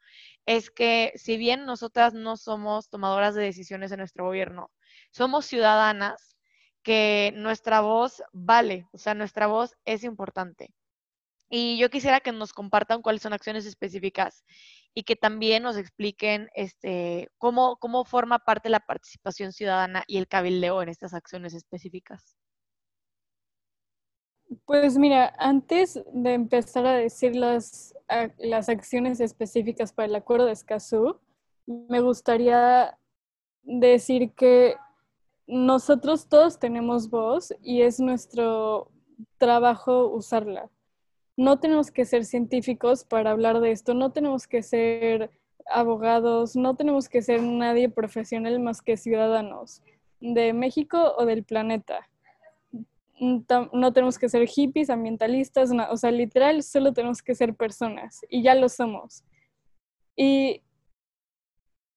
es 0.48 0.72
que 0.72 1.12
si 1.16 1.38
bien 1.38 1.66
nosotras 1.66 2.14
no 2.14 2.38
somos 2.38 2.90
tomadoras 2.90 3.36
de 3.36 3.44
decisiones 3.44 3.92
en 3.92 4.00
nuestro 4.00 4.26
gobierno, 4.26 4.72
somos 5.12 5.46
ciudadanas 5.46 6.38
que 6.84 7.34
nuestra 7.36 7.82
voz 7.82 8.24
vale, 8.32 8.88
o 8.94 8.98
sea, 8.98 9.14
nuestra 9.14 9.48
voz 9.48 9.76
es 9.84 10.06
importante. 10.06 10.74
Y 11.50 11.78
yo 11.78 11.90
quisiera 11.90 12.22
que 12.22 12.32
nos 12.32 12.54
compartan 12.54 13.02
cuáles 13.02 13.22
son 13.22 13.34
acciones 13.34 13.66
específicas 13.66 14.46
y 14.94 15.04
que 15.04 15.18
también 15.18 15.64
nos 15.64 15.76
expliquen 15.76 16.50
este, 16.56 17.30
cómo, 17.38 17.78
cómo 17.78 18.06
forma 18.06 18.40
parte 18.40 18.70
la 18.70 18.80
participación 18.80 19.52
ciudadana 19.52 20.04
y 20.08 20.18
el 20.18 20.30
cabildeo 20.30 20.82
en 20.82 20.90
estas 20.90 21.14
acciones 21.14 21.54
específicas. 21.54 22.38
Pues 24.66 24.98
mira, 24.98 25.34
antes 25.38 26.00
de 26.14 26.34
empezar 26.34 26.86
a 26.86 26.96
decir 26.96 27.36
las, 27.36 27.94
las 28.38 28.70
acciones 28.70 29.20
específicas 29.20 29.92
para 29.92 30.08
el 30.08 30.16
acuerdo 30.16 30.46
de 30.46 30.54
Escazú, 30.54 31.18
me 31.66 32.00
gustaría 32.00 32.98
decir 33.64 34.32
que 34.34 34.76
nosotros 35.48 36.30
todos 36.30 36.60
tenemos 36.60 37.10
voz 37.10 37.54
y 37.62 37.82
es 37.82 38.00
nuestro 38.00 38.90
trabajo 39.38 40.08
usarla. 40.08 40.70
No 41.36 41.60
tenemos 41.60 41.92
que 41.92 42.06
ser 42.06 42.24
científicos 42.24 43.04
para 43.04 43.32
hablar 43.32 43.60
de 43.60 43.72
esto, 43.72 43.94
no 43.94 44.14
tenemos 44.14 44.48
que 44.48 44.64
ser 44.64 45.30
abogados, 45.70 46.56
no 46.56 46.76
tenemos 46.76 47.10
que 47.10 47.22
ser 47.22 47.44
nadie 47.44 47.90
profesional 47.90 48.60
más 48.62 48.82
que 48.82 48.96
ciudadanos 48.96 49.82
de 50.22 50.54
México 50.54 51.16
o 51.18 51.26
del 51.26 51.44
planeta 51.44 52.10
no 53.20 53.94
tenemos 53.94 54.18
que 54.18 54.30
ser 54.30 54.48
hippies, 54.48 54.90
ambientalistas, 54.90 55.72
o 55.90 55.98
sea, 55.98 56.12
literal, 56.12 56.62
solo 56.64 56.94
tenemos 56.94 57.22
que 57.22 57.36
ser 57.36 57.56
personas 57.56 58.22
y 58.30 58.44
ya 58.44 58.56
lo 58.56 58.70
somos. 58.70 59.24
Y 60.16 60.62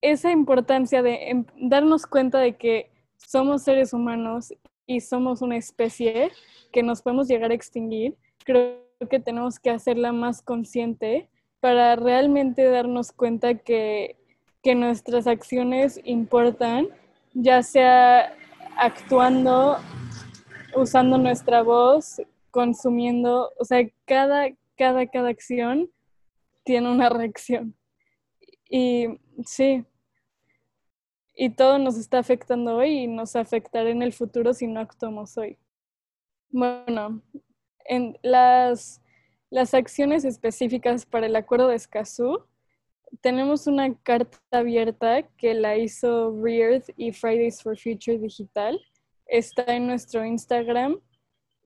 esa 0.00 0.30
importancia 0.30 1.02
de 1.02 1.30
em, 1.30 1.44
darnos 1.56 2.06
cuenta 2.06 2.38
de 2.38 2.56
que 2.56 2.90
somos 3.16 3.62
seres 3.62 3.92
humanos 3.92 4.54
y 4.86 5.00
somos 5.00 5.42
una 5.42 5.56
especie 5.56 6.30
que 6.72 6.82
nos 6.82 7.02
podemos 7.02 7.28
llegar 7.28 7.50
a 7.50 7.54
extinguir, 7.54 8.16
creo 8.44 8.78
que 9.10 9.20
tenemos 9.20 9.58
que 9.58 9.70
hacerla 9.70 10.12
más 10.12 10.42
consciente 10.42 11.28
para 11.60 11.96
realmente 11.96 12.64
darnos 12.64 13.12
cuenta 13.12 13.54
que, 13.54 14.16
que 14.62 14.74
nuestras 14.74 15.26
acciones 15.26 16.00
importan, 16.04 16.88
ya 17.34 17.62
sea 17.62 18.34
actuando 18.76 19.76
usando 20.74 21.18
nuestra 21.18 21.62
voz, 21.62 22.20
consumiendo, 22.50 23.52
o 23.58 23.64
sea, 23.64 23.88
cada, 24.04 24.48
cada, 24.76 25.06
cada 25.06 25.28
acción 25.28 25.90
tiene 26.64 26.90
una 26.90 27.08
reacción. 27.08 27.74
Y 28.68 29.06
sí, 29.44 29.84
y 31.34 31.50
todo 31.50 31.78
nos 31.78 31.96
está 31.96 32.18
afectando 32.18 32.76
hoy 32.76 33.00
y 33.00 33.06
nos 33.06 33.34
afectará 33.34 33.90
en 33.90 34.02
el 34.02 34.12
futuro 34.12 34.52
si 34.52 34.66
no 34.66 34.80
actuamos 34.80 35.36
hoy. 35.38 35.58
Bueno, 36.50 37.22
en 37.84 38.18
las, 38.22 39.00
las 39.48 39.74
acciones 39.74 40.24
específicas 40.24 41.06
para 41.06 41.26
el 41.26 41.36
acuerdo 41.36 41.68
de 41.68 41.76
Escazú, 41.76 42.44
tenemos 43.20 43.66
una 43.66 43.94
carta 44.02 44.38
abierta 44.50 45.22
que 45.36 45.54
la 45.54 45.76
hizo 45.76 46.38
Reearth 46.40 46.90
y 46.96 47.12
Fridays 47.12 47.62
for 47.62 47.76
Future 47.76 48.18
Digital 48.18 48.80
está 49.30 49.76
en 49.76 49.86
nuestro 49.86 50.24
Instagram 50.26 51.00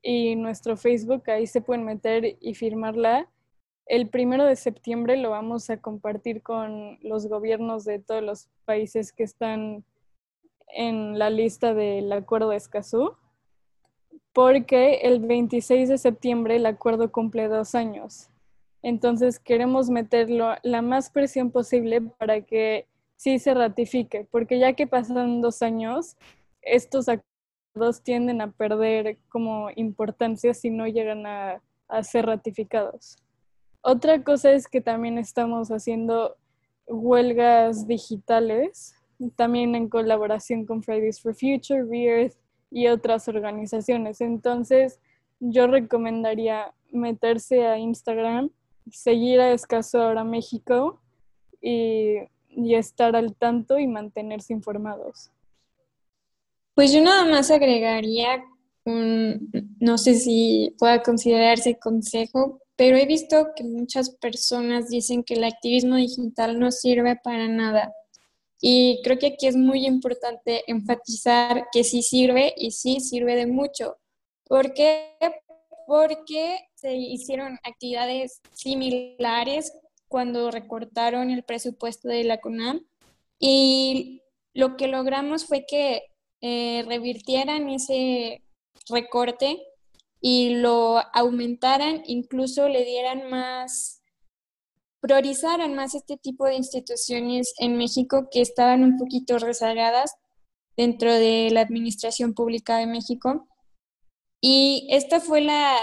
y 0.03 0.37
nuestro 0.37 0.77
Facebook, 0.77 1.29
ahí 1.31 1.47
se 1.47 1.63
pueden 1.63 1.85
meter 1.85 2.37
y 2.41 2.55
firmarla. 2.55 3.29
El 3.87 4.09
primero 4.09 4.45
de 4.45 4.55
septiembre 4.55 5.17
lo 5.17 5.31
vamos 5.31 5.71
a 5.71 5.79
compartir 5.79 6.43
con 6.43 6.99
los 7.03 7.27
gobiernos 7.27 7.85
de 7.85 7.99
todos 7.99 8.23
los 8.23 8.49
países 8.67 9.13
que 9.13 9.25
están 9.25 9.85
en 10.69 11.19
la 11.19 11.31
lista 11.31 11.75
del 11.75 12.13
acuerdo 12.13 12.51
de 12.51 12.57
Escazú, 12.57 13.17
porque 14.33 15.01
el 15.03 15.21
26 15.21 15.89
de 15.89 15.99
septiembre 15.99 16.57
el 16.57 16.67
acuerdo 16.67 17.11
cumple 17.11 17.49
dos 17.49 17.75
años. 17.75 18.29
Entonces 18.83 19.39
queremos 19.39 19.89
meterlo 19.89 20.55
la 20.63 20.83
más 20.83 21.09
presión 21.09 21.51
posible 21.51 22.03
para 22.03 22.43
que 22.43 22.87
sí 23.17 23.39
se 23.39 23.55
ratifique, 23.55 24.27
porque 24.31 24.59
ya 24.59 24.75
que 24.75 24.87
pasan 24.87 25.41
dos 25.41 25.63
años, 25.63 26.17
estos 26.61 27.09
acuerdos 27.09 27.34
dos 27.75 28.03
tienden 28.03 28.41
a 28.41 28.53
perder 28.53 29.19
como 29.29 29.69
importancia 29.75 30.55
si 30.55 30.71
no 30.71 30.87
llegan 30.87 31.27
a, 31.27 31.61
ser 32.03 32.27
ratificados. 32.27 33.19
Otra 33.83 34.25
cosa 34.25 34.53
es 34.53 34.67
que 34.67 34.81
también 34.81 35.19
estamos 35.19 35.69
haciendo 35.69 36.37
huelgas 36.89 37.87
digitales, 37.87 38.97
también 39.37 39.75
en 39.75 39.89
colaboración 39.89 40.67
con 40.67 40.83
Fridays 40.83 41.21
for 41.21 41.35
Future, 41.35 41.85
Reearth 41.85 42.35
y 42.71 42.89
otras 42.89 43.29
organizaciones. 43.29 44.21
Entonces, 44.21 44.99
yo 45.39 45.67
recomendaría 45.69 46.75
meterse 46.91 47.67
a 47.67 47.79
Instagram, 47.79 48.51
seguir 48.91 49.41
a 49.41 49.53
Escaso 49.53 50.03
Ahora 50.03 50.25
México 50.25 51.01
y 51.61 52.27
estar 52.75 53.15
al 53.15 53.37
tanto 53.37 53.79
y 53.79 53.87
mantenerse 53.87 54.53
informados. 54.53 55.34
Pues 56.75 56.93
yo 56.93 57.01
nada 57.01 57.25
más 57.25 57.51
agregaría, 57.51 58.45
no 58.85 59.99
sé 59.99 60.15
si 60.15 60.75
pueda 60.79 61.03
considerarse 61.03 61.79
consejo, 61.79 62.61
pero 62.77 62.97
he 62.97 63.07
visto 63.07 63.49
que 63.55 63.63
muchas 63.63 64.11
personas 64.11 64.89
dicen 64.89 65.23
que 65.23 65.35
el 65.35 65.45
activismo 65.45 65.97
digital 65.97 66.59
no 66.59 66.73
sirve 66.73 67.17
para 67.23 67.47
nada. 67.49 67.93
Y 68.61 69.01
creo 69.05 69.19
que 69.19 69.29
aquí 69.29 69.47
es 69.47 69.57
muy 69.57 69.87
importante 69.87 70.65
enfatizar 70.67 71.67
que 71.71 71.85
sí 71.85 72.03
sirve 72.03 72.55
y 72.57 72.73
sí 72.73 72.99
sirve 73.01 73.37
de 73.37 73.47
mucho. 73.47 73.99
¿Por 74.45 74.75
qué? 74.75 75.15
Porque 75.87 76.59
se 76.75 76.97
hicieron 76.97 77.59
actividades 77.63 78.41
similares 78.53 79.73
cuando 80.09 80.51
recortaron 80.51 81.31
el 81.31 81.45
presupuesto 81.45 82.09
de 82.09 82.25
la 82.25 82.41
CONAM 82.41 82.85
y 83.39 84.23
lo 84.55 84.77
que 84.77 84.89
logramos 84.89 85.45
fue 85.45 85.67
que 85.69 86.03
eh, 86.47 86.85
revirtieran 86.87 87.71
ese 87.71 88.43
recorte 88.91 89.63
y 90.21 90.57
lo 90.57 91.01
aumentaran, 91.15 92.03
incluso 92.05 92.69
le 92.69 92.85
dieran 92.85 93.31
más, 93.31 94.03
priorizaran 95.01 95.75
más 95.75 95.95
este 95.95 96.19
tipo 96.19 96.45
de 96.45 96.57
instituciones 96.57 97.55
en 97.59 97.79
México 97.79 98.29
que 98.31 98.43
estaban 98.43 98.85
un 98.85 98.99
poquito 98.99 99.39
rezagadas 99.39 100.17
dentro 100.77 101.15
de 101.15 101.49
la 101.51 101.63
Administración 101.63 102.35
Pública 102.35 102.77
de 102.77 102.89
México. 102.89 103.49
Y 104.43 104.87
esta 104.91 105.21
fue 105.21 105.41
la, 105.41 105.75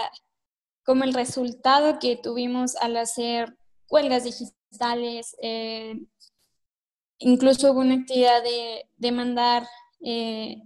como 0.86 1.06
el 1.06 1.16
resultado 1.16 1.98
que 1.98 2.18
tuvimos 2.18 2.76
al 2.76 2.98
hacer 2.98 3.58
huelgas 3.90 4.26
digitales. 4.26 5.36
Eh, 5.42 5.96
incluso 7.18 7.72
hubo 7.72 7.80
una 7.80 7.96
actividad 7.96 8.44
de, 8.44 8.86
de 8.98 9.12
mandar 9.12 9.66
eh, 10.04 10.58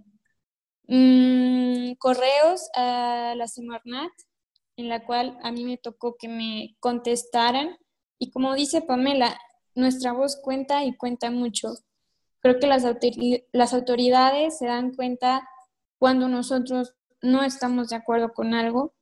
mm, 0.88 1.94
correos 1.98 2.68
a 2.74 3.34
la 3.36 3.48
Semarnat, 3.48 4.12
en 4.76 4.88
la 4.88 5.04
cual 5.04 5.38
a 5.42 5.52
mí 5.52 5.64
me 5.64 5.78
tocó 5.78 6.16
que 6.18 6.28
me 6.28 6.76
contestaran. 6.80 7.76
Y 8.18 8.30
como 8.30 8.54
dice 8.54 8.82
Pamela, 8.82 9.38
nuestra 9.74 10.12
voz 10.12 10.40
cuenta 10.42 10.84
y 10.84 10.96
cuenta 10.96 11.30
mucho. 11.30 11.74
Creo 12.40 12.58
que 12.58 12.66
las, 12.66 12.84
las 13.52 13.74
autoridades 13.74 14.58
se 14.58 14.66
dan 14.66 14.94
cuenta 14.94 15.48
cuando 15.98 16.28
nosotros 16.28 16.94
no 17.22 17.42
estamos 17.42 17.88
de 17.88 17.96
acuerdo 17.96 18.32
con 18.32 18.54
algo 18.54 18.94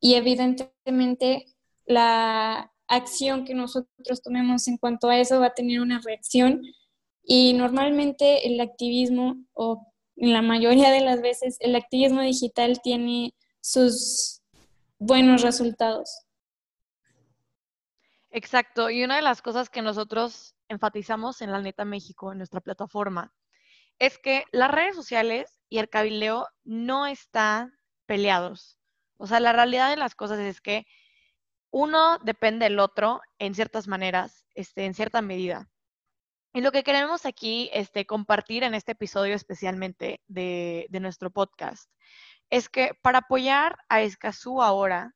y 0.00 0.14
evidentemente 0.14 1.46
la 1.84 2.72
acción 2.86 3.44
que 3.44 3.54
nosotros 3.54 4.22
tomemos 4.22 4.66
en 4.68 4.78
cuanto 4.78 5.08
a 5.08 5.18
eso 5.18 5.40
va 5.40 5.46
a 5.46 5.54
tener 5.54 5.80
una 5.80 6.00
reacción 6.00 6.62
y 7.30 7.52
normalmente 7.52 8.46
el 8.46 8.58
activismo 8.58 9.36
o 9.52 9.86
en 10.16 10.32
la 10.32 10.40
mayoría 10.40 10.90
de 10.90 11.02
las 11.02 11.20
veces 11.20 11.58
el 11.60 11.76
activismo 11.76 12.22
digital 12.22 12.80
tiene 12.82 13.34
sus 13.60 14.40
buenos 14.98 15.42
resultados. 15.42 16.24
Exacto, 18.30 18.88
y 18.88 19.04
una 19.04 19.16
de 19.16 19.22
las 19.22 19.42
cosas 19.42 19.68
que 19.68 19.82
nosotros 19.82 20.54
enfatizamos 20.68 21.42
en 21.42 21.52
la 21.52 21.60
Neta 21.60 21.84
México, 21.84 22.32
en 22.32 22.38
nuestra 22.38 22.62
plataforma, 22.62 23.34
es 23.98 24.18
que 24.18 24.44
las 24.50 24.70
redes 24.70 24.96
sociales 24.96 25.60
y 25.68 25.78
el 25.78 25.90
cabildeo 25.90 26.48
no 26.64 27.06
están 27.06 27.78
peleados. 28.06 28.78
O 29.18 29.26
sea, 29.26 29.38
la 29.38 29.52
realidad 29.52 29.90
de 29.90 29.96
las 29.96 30.14
cosas 30.14 30.38
es 30.38 30.62
que 30.62 30.86
uno 31.70 32.18
depende 32.20 32.64
del 32.64 32.78
otro 32.78 33.20
en 33.38 33.54
ciertas 33.54 33.86
maneras, 33.86 34.46
este, 34.54 34.86
en 34.86 34.94
cierta 34.94 35.20
medida. 35.20 35.68
Y 36.52 36.60
lo 36.62 36.72
que 36.72 36.82
queremos 36.82 37.26
aquí 37.26 37.70
este, 37.72 38.06
compartir 38.06 38.62
en 38.64 38.74
este 38.74 38.92
episodio 38.92 39.34
especialmente 39.34 40.20
de, 40.28 40.86
de 40.88 41.00
nuestro 41.00 41.30
podcast 41.30 41.90
es 42.50 42.68
que 42.68 42.92
para 43.02 43.18
apoyar 43.18 43.78
a 43.88 44.00
Escazú 44.02 44.62
ahora 44.62 45.14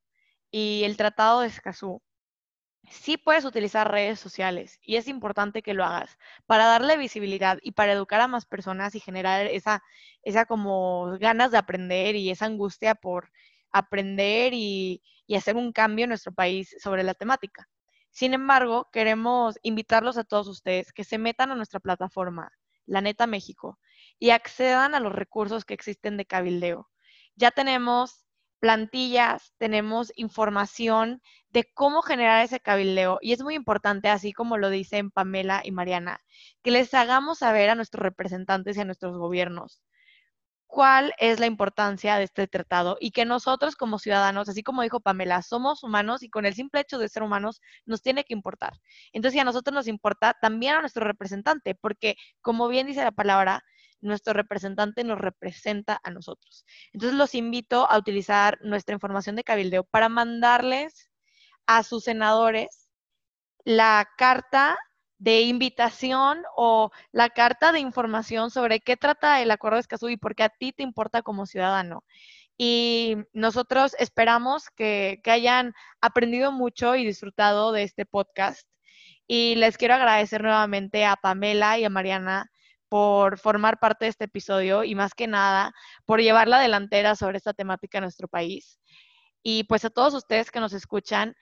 y 0.51 0.83
el 0.85 0.97
Tratado 0.97 1.41
de 1.41 1.49
Escazú, 1.49 2.03
sí 2.91 3.17
puedes 3.17 3.45
utilizar 3.45 3.91
redes 3.91 4.21
sociales 4.21 4.79
y 4.83 4.97
es 4.97 5.09
importante 5.09 5.63
que 5.63 5.75
lo 5.75 5.85
hagas 5.85 6.19
para 6.47 6.67
darle 6.67 6.97
visibilidad 6.97 7.59
y 7.63 7.73
para 7.73 7.93
educar 7.93 8.21
a 8.21 8.29
más 8.29 8.45
personas 8.47 8.95
y 8.95 9.01
generar 9.01 9.47
esa, 9.47 9.83
esa 10.23 10.45
como 10.47 11.17
ganas 11.19 11.51
de 11.51 11.59
aprender 11.59 12.17
y 12.17 12.31
esa 12.31 12.47
angustia 12.47 12.95
por 12.95 13.31
aprender 13.73 14.53
y, 14.55 15.03
y 15.27 15.37
hacer 15.37 15.57
un 15.57 15.73
cambio 15.73 16.05
en 16.05 16.11
nuestro 16.11 16.33
país 16.33 16.77
sobre 16.81 17.03
la 17.05 17.15
temática. 17.15 17.69
Sin 18.13 18.35
embargo, 18.35 18.91
queremos 18.93 19.59
invitarlos 19.63 20.19
a 20.19 20.25
todos 20.25 20.47
ustedes 20.47 20.93
que 20.93 21.03
se 21.03 21.17
metan 21.17 21.51
a 21.51 21.55
nuestra 21.55 21.81
plataforma, 21.81 22.53
La 22.85 23.01
Neta 23.01 23.27
México, 23.27 23.79
y 24.19 24.31
accedan 24.31 24.95
a 24.95 25.01
los 25.01 25.13
recursos 25.15 25.65
que 25.65 25.73
existen 25.73 26.19
de 26.19 26.27
cabildeo. 26.27 26.91
Ya 27.37 27.51
tenemos 27.51 28.27
plantillas, 28.61 29.55
tenemos 29.57 30.13
información 30.15 31.23
de 31.51 31.65
cómo 31.73 32.03
generar 32.03 32.45
ese 32.45 32.61
cabildeo. 32.61 33.19
Y 33.23 33.33
es 33.33 33.43
muy 33.43 33.55
importante, 33.55 34.09
así 34.11 34.35
como 34.35 34.59
lo 34.59 34.69
dicen 34.69 35.11
Pamela 35.11 35.63
y 35.65 35.73
Mariana, 35.73 36.21
que 36.63 36.71
les 36.71 36.93
hagamos 36.93 37.39
saber 37.39 37.71
a 37.71 37.75
nuestros 37.75 38.03
representantes 38.03 38.77
y 38.77 38.81
a 38.81 38.85
nuestros 38.85 39.17
gobiernos 39.17 39.81
cuál 40.73 41.13
es 41.19 41.39
la 41.39 41.45
importancia 41.45 42.17
de 42.17 42.25
este 42.25 42.47
tratado 42.49 42.97
y 42.99 43.11
que 43.11 43.27
nosotros 43.27 43.77
como 43.77 43.99
ciudadanos, 43.99 44.49
así 44.49 44.63
como 44.63 44.81
dijo 44.81 45.01
Pamela, 45.01 45.43
somos 45.43 45.83
humanos 45.83 46.23
y 46.23 46.31
con 46.31 46.47
el 46.47 46.55
simple 46.55 46.81
hecho 46.81 46.97
de 46.97 47.11
ser 47.11 47.23
humanos 47.23 47.61
nos 47.85 48.01
tiene 48.01 48.25
que 48.25 48.33
importar. 48.33 48.81
Entonces, 49.13 49.39
a 49.39 49.45
nosotros 49.45 49.75
nos 49.75 49.87
importa, 49.87 50.35
también 50.41 50.77
a 50.77 50.81
nuestro 50.81 51.05
representante, 51.05 51.75
porque 51.75 52.17
como 52.41 52.69
bien 52.69 52.87
dice 52.87 53.05
la 53.05 53.13
palabra, 53.13 53.63
nuestro 54.01 54.33
representante 54.33 55.05
nos 55.05 55.19
representa 55.19 56.01
a 56.03 56.11
nosotros. 56.11 56.65
Entonces 56.95 57.19
los 57.19 57.35
invito 57.35 57.87
a 57.91 57.99
utilizar 57.99 58.59
nuestra 58.63 58.95
información 58.95 59.37
de 59.37 59.45
cabildeo 59.45 59.85
para 59.85 60.09
mandarles 60.09 61.11
a 61.67 61.83
sus 61.83 62.05
senadores 62.05 62.89
la 63.67 64.09
carta 64.17 64.79
de 65.23 65.43
invitación 65.43 66.43
o 66.57 66.91
la 67.13 67.31
carta 67.31 67.71
de 67.71 67.79
información 67.79 68.51
sobre 68.51 68.81
qué 68.81 68.97
trata 68.97 69.41
el 69.41 69.53
acuerdo 69.53 69.77
de 69.77 69.83
Escazú 69.83 70.09
y 70.09 70.17
por 70.17 70.35
qué 70.35 70.43
a 70.43 70.49
ti 70.49 70.73
te 70.73 70.83
importa 70.83 71.23
como 71.23 71.47
ciudadano. 71.47 72.03
Y 72.59 73.17
nosotros 73.33 73.95
esperamos 74.01 74.69
que, 74.71 75.21
que 75.23 75.31
hayan 75.31 75.75
aprendido 76.01 76.51
mucho 76.51 76.97
y 76.97 77.07
disfrutado 77.07 77.71
de 77.71 77.85
este 77.85 78.05
podcast. 78.05 78.67
Y 79.29 79.55
les 79.55 79.79
quiero 79.79 79.95
agradecer 79.95 80.43
nuevamente 80.43 81.05
a 81.05 81.15
Pamela 81.15 81.79
y 81.79 81.85
a 81.85 81.91
Mariana 81.91 82.51
por 82.89 83.39
formar 83.39 83.79
parte 83.79 84.07
de 84.07 84.09
este 84.11 84.25
episodio 84.25 84.83
y 84.83 84.97
más 84.97 85.15
que 85.15 85.29
nada 85.29 85.73
por 86.05 86.21
llevar 86.21 86.49
la 86.49 86.59
delantera 86.59 87.15
sobre 87.15 87.39
esta 87.39 87.55
temática 87.55 87.99
en 87.99 88.03
nuestro 88.03 88.27
país. 88.27 88.81
Y 89.45 89.65
pues 89.65 89.85
a 89.85 89.91
todos 89.91 90.15
ustedes 90.15 90.51
que 90.51 90.59
nos 90.59 90.73
escuchan, 90.73 91.37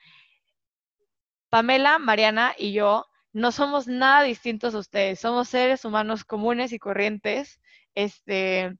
Pamela, 1.49 1.97
Mariana 1.97 2.53
y 2.59 2.73
yo 2.73 3.05
no 3.33 3.51
somos 3.51 3.87
nada 3.87 4.23
distintos 4.23 4.75
a 4.75 4.79
ustedes, 4.79 5.19
somos 5.19 5.49
seres 5.49 5.85
humanos 5.85 6.25
comunes 6.25 6.73
y 6.73 6.79
corrientes, 6.79 7.59
este, 7.95 8.77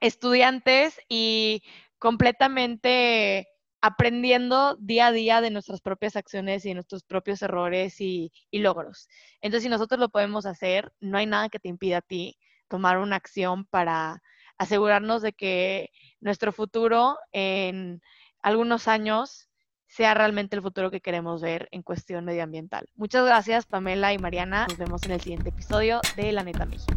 estudiantes 0.00 1.00
y 1.08 1.62
completamente 1.98 3.48
aprendiendo 3.80 4.76
día 4.80 5.08
a 5.08 5.12
día 5.12 5.40
de 5.40 5.50
nuestras 5.50 5.80
propias 5.80 6.16
acciones 6.16 6.64
y 6.64 6.74
nuestros 6.74 7.04
propios 7.04 7.42
errores 7.42 8.00
y, 8.00 8.32
logros. 8.52 9.08
Entonces, 9.40 9.64
si 9.64 9.68
nosotros 9.68 10.00
lo 10.00 10.08
podemos 10.08 10.46
hacer, 10.46 10.92
no 11.00 11.18
hay 11.18 11.26
nada 11.26 11.48
que 11.48 11.60
te 11.60 11.68
impida 11.68 11.98
a 11.98 12.02
ti 12.02 12.36
tomar 12.68 12.98
una 12.98 13.16
acción 13.16 13.64
para 13.66 14.22
asegurarnos 14.58 15.22
de 15.22 15.32
que 15.32 15.90
nuestro 16.20 16.52
futuro 16.52 17.16
en 17.32 18.02
algunos 18.42 18.88
años 18.88 19.47
sea 19.88 20.14
realmente 20.14 20.56
el 20.56 20.62
futuro 20.62 20.90
que 20.90 21.00
queremos 21.00 21.42
ver 21.42 21.68
en 21.72 21.82
cuestión 21.82 22.24
medioambiental. 22.24 22.88
Muchas 22.96 23.24
gracias 23.24 23.66
Pamela 23.66 24.12
y 24.12 24.18
Mariana. 24.18 24.66
Nos 24.68 24.78
vemos 24.78 25.02
en 25.04 25.12
el 25.12 25.20
siguiente 25.20 25.48
episodio 25.48 26.00
de 26.16 26.32
La 26.32 26.44
Neta 26.44 26.66
México. 26.66 26.94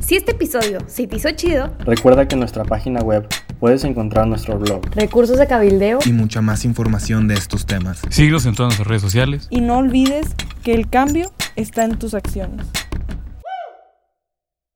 Si 0.00 0.14
este 0.14 0.32
episodio 0.32 0.78
se 0.86 1.06
te 1.08 1.16
hizo 1.16 1.30
chido, 1.32 1.74
recuerda 1.80 2.28
que 2.28 2.36
en 2.36 2.40
nuestra 2.40 2.64
página 2.64 3.00
web 3.00 3.26
puedes 3.58 3.82
encontrar 3.82 4.28
nuestro 4.28 4.56
blog, 4.58 4.82
recursos 4.94 5.36
de 5.36 5.48
cabildeo 5.48 5.98
y 6.06 6.12
mucha 6.12 6.40
más 6.42 6.64
información 6.64 7.26
de 7.26 7.34
estos 7.34 7.66
temas. 7.66 8.02
Síguenos 8.10 8.46
en 8.46 8.54
todas 8.54 8.70
nuestras 8.70 8.86
redes 8.86 9.02
sociales. 9.02 9.48
Y 9.50 9.60
no 9.60 9.78
olvides 9.78 10.36
que 10.62 10.74
el 10.74 10.88
cambio 10.88 11.32
está 11.56 11.84
en 11.84 11.98
tus 11.98 12.14
acciones. 12.14 12.66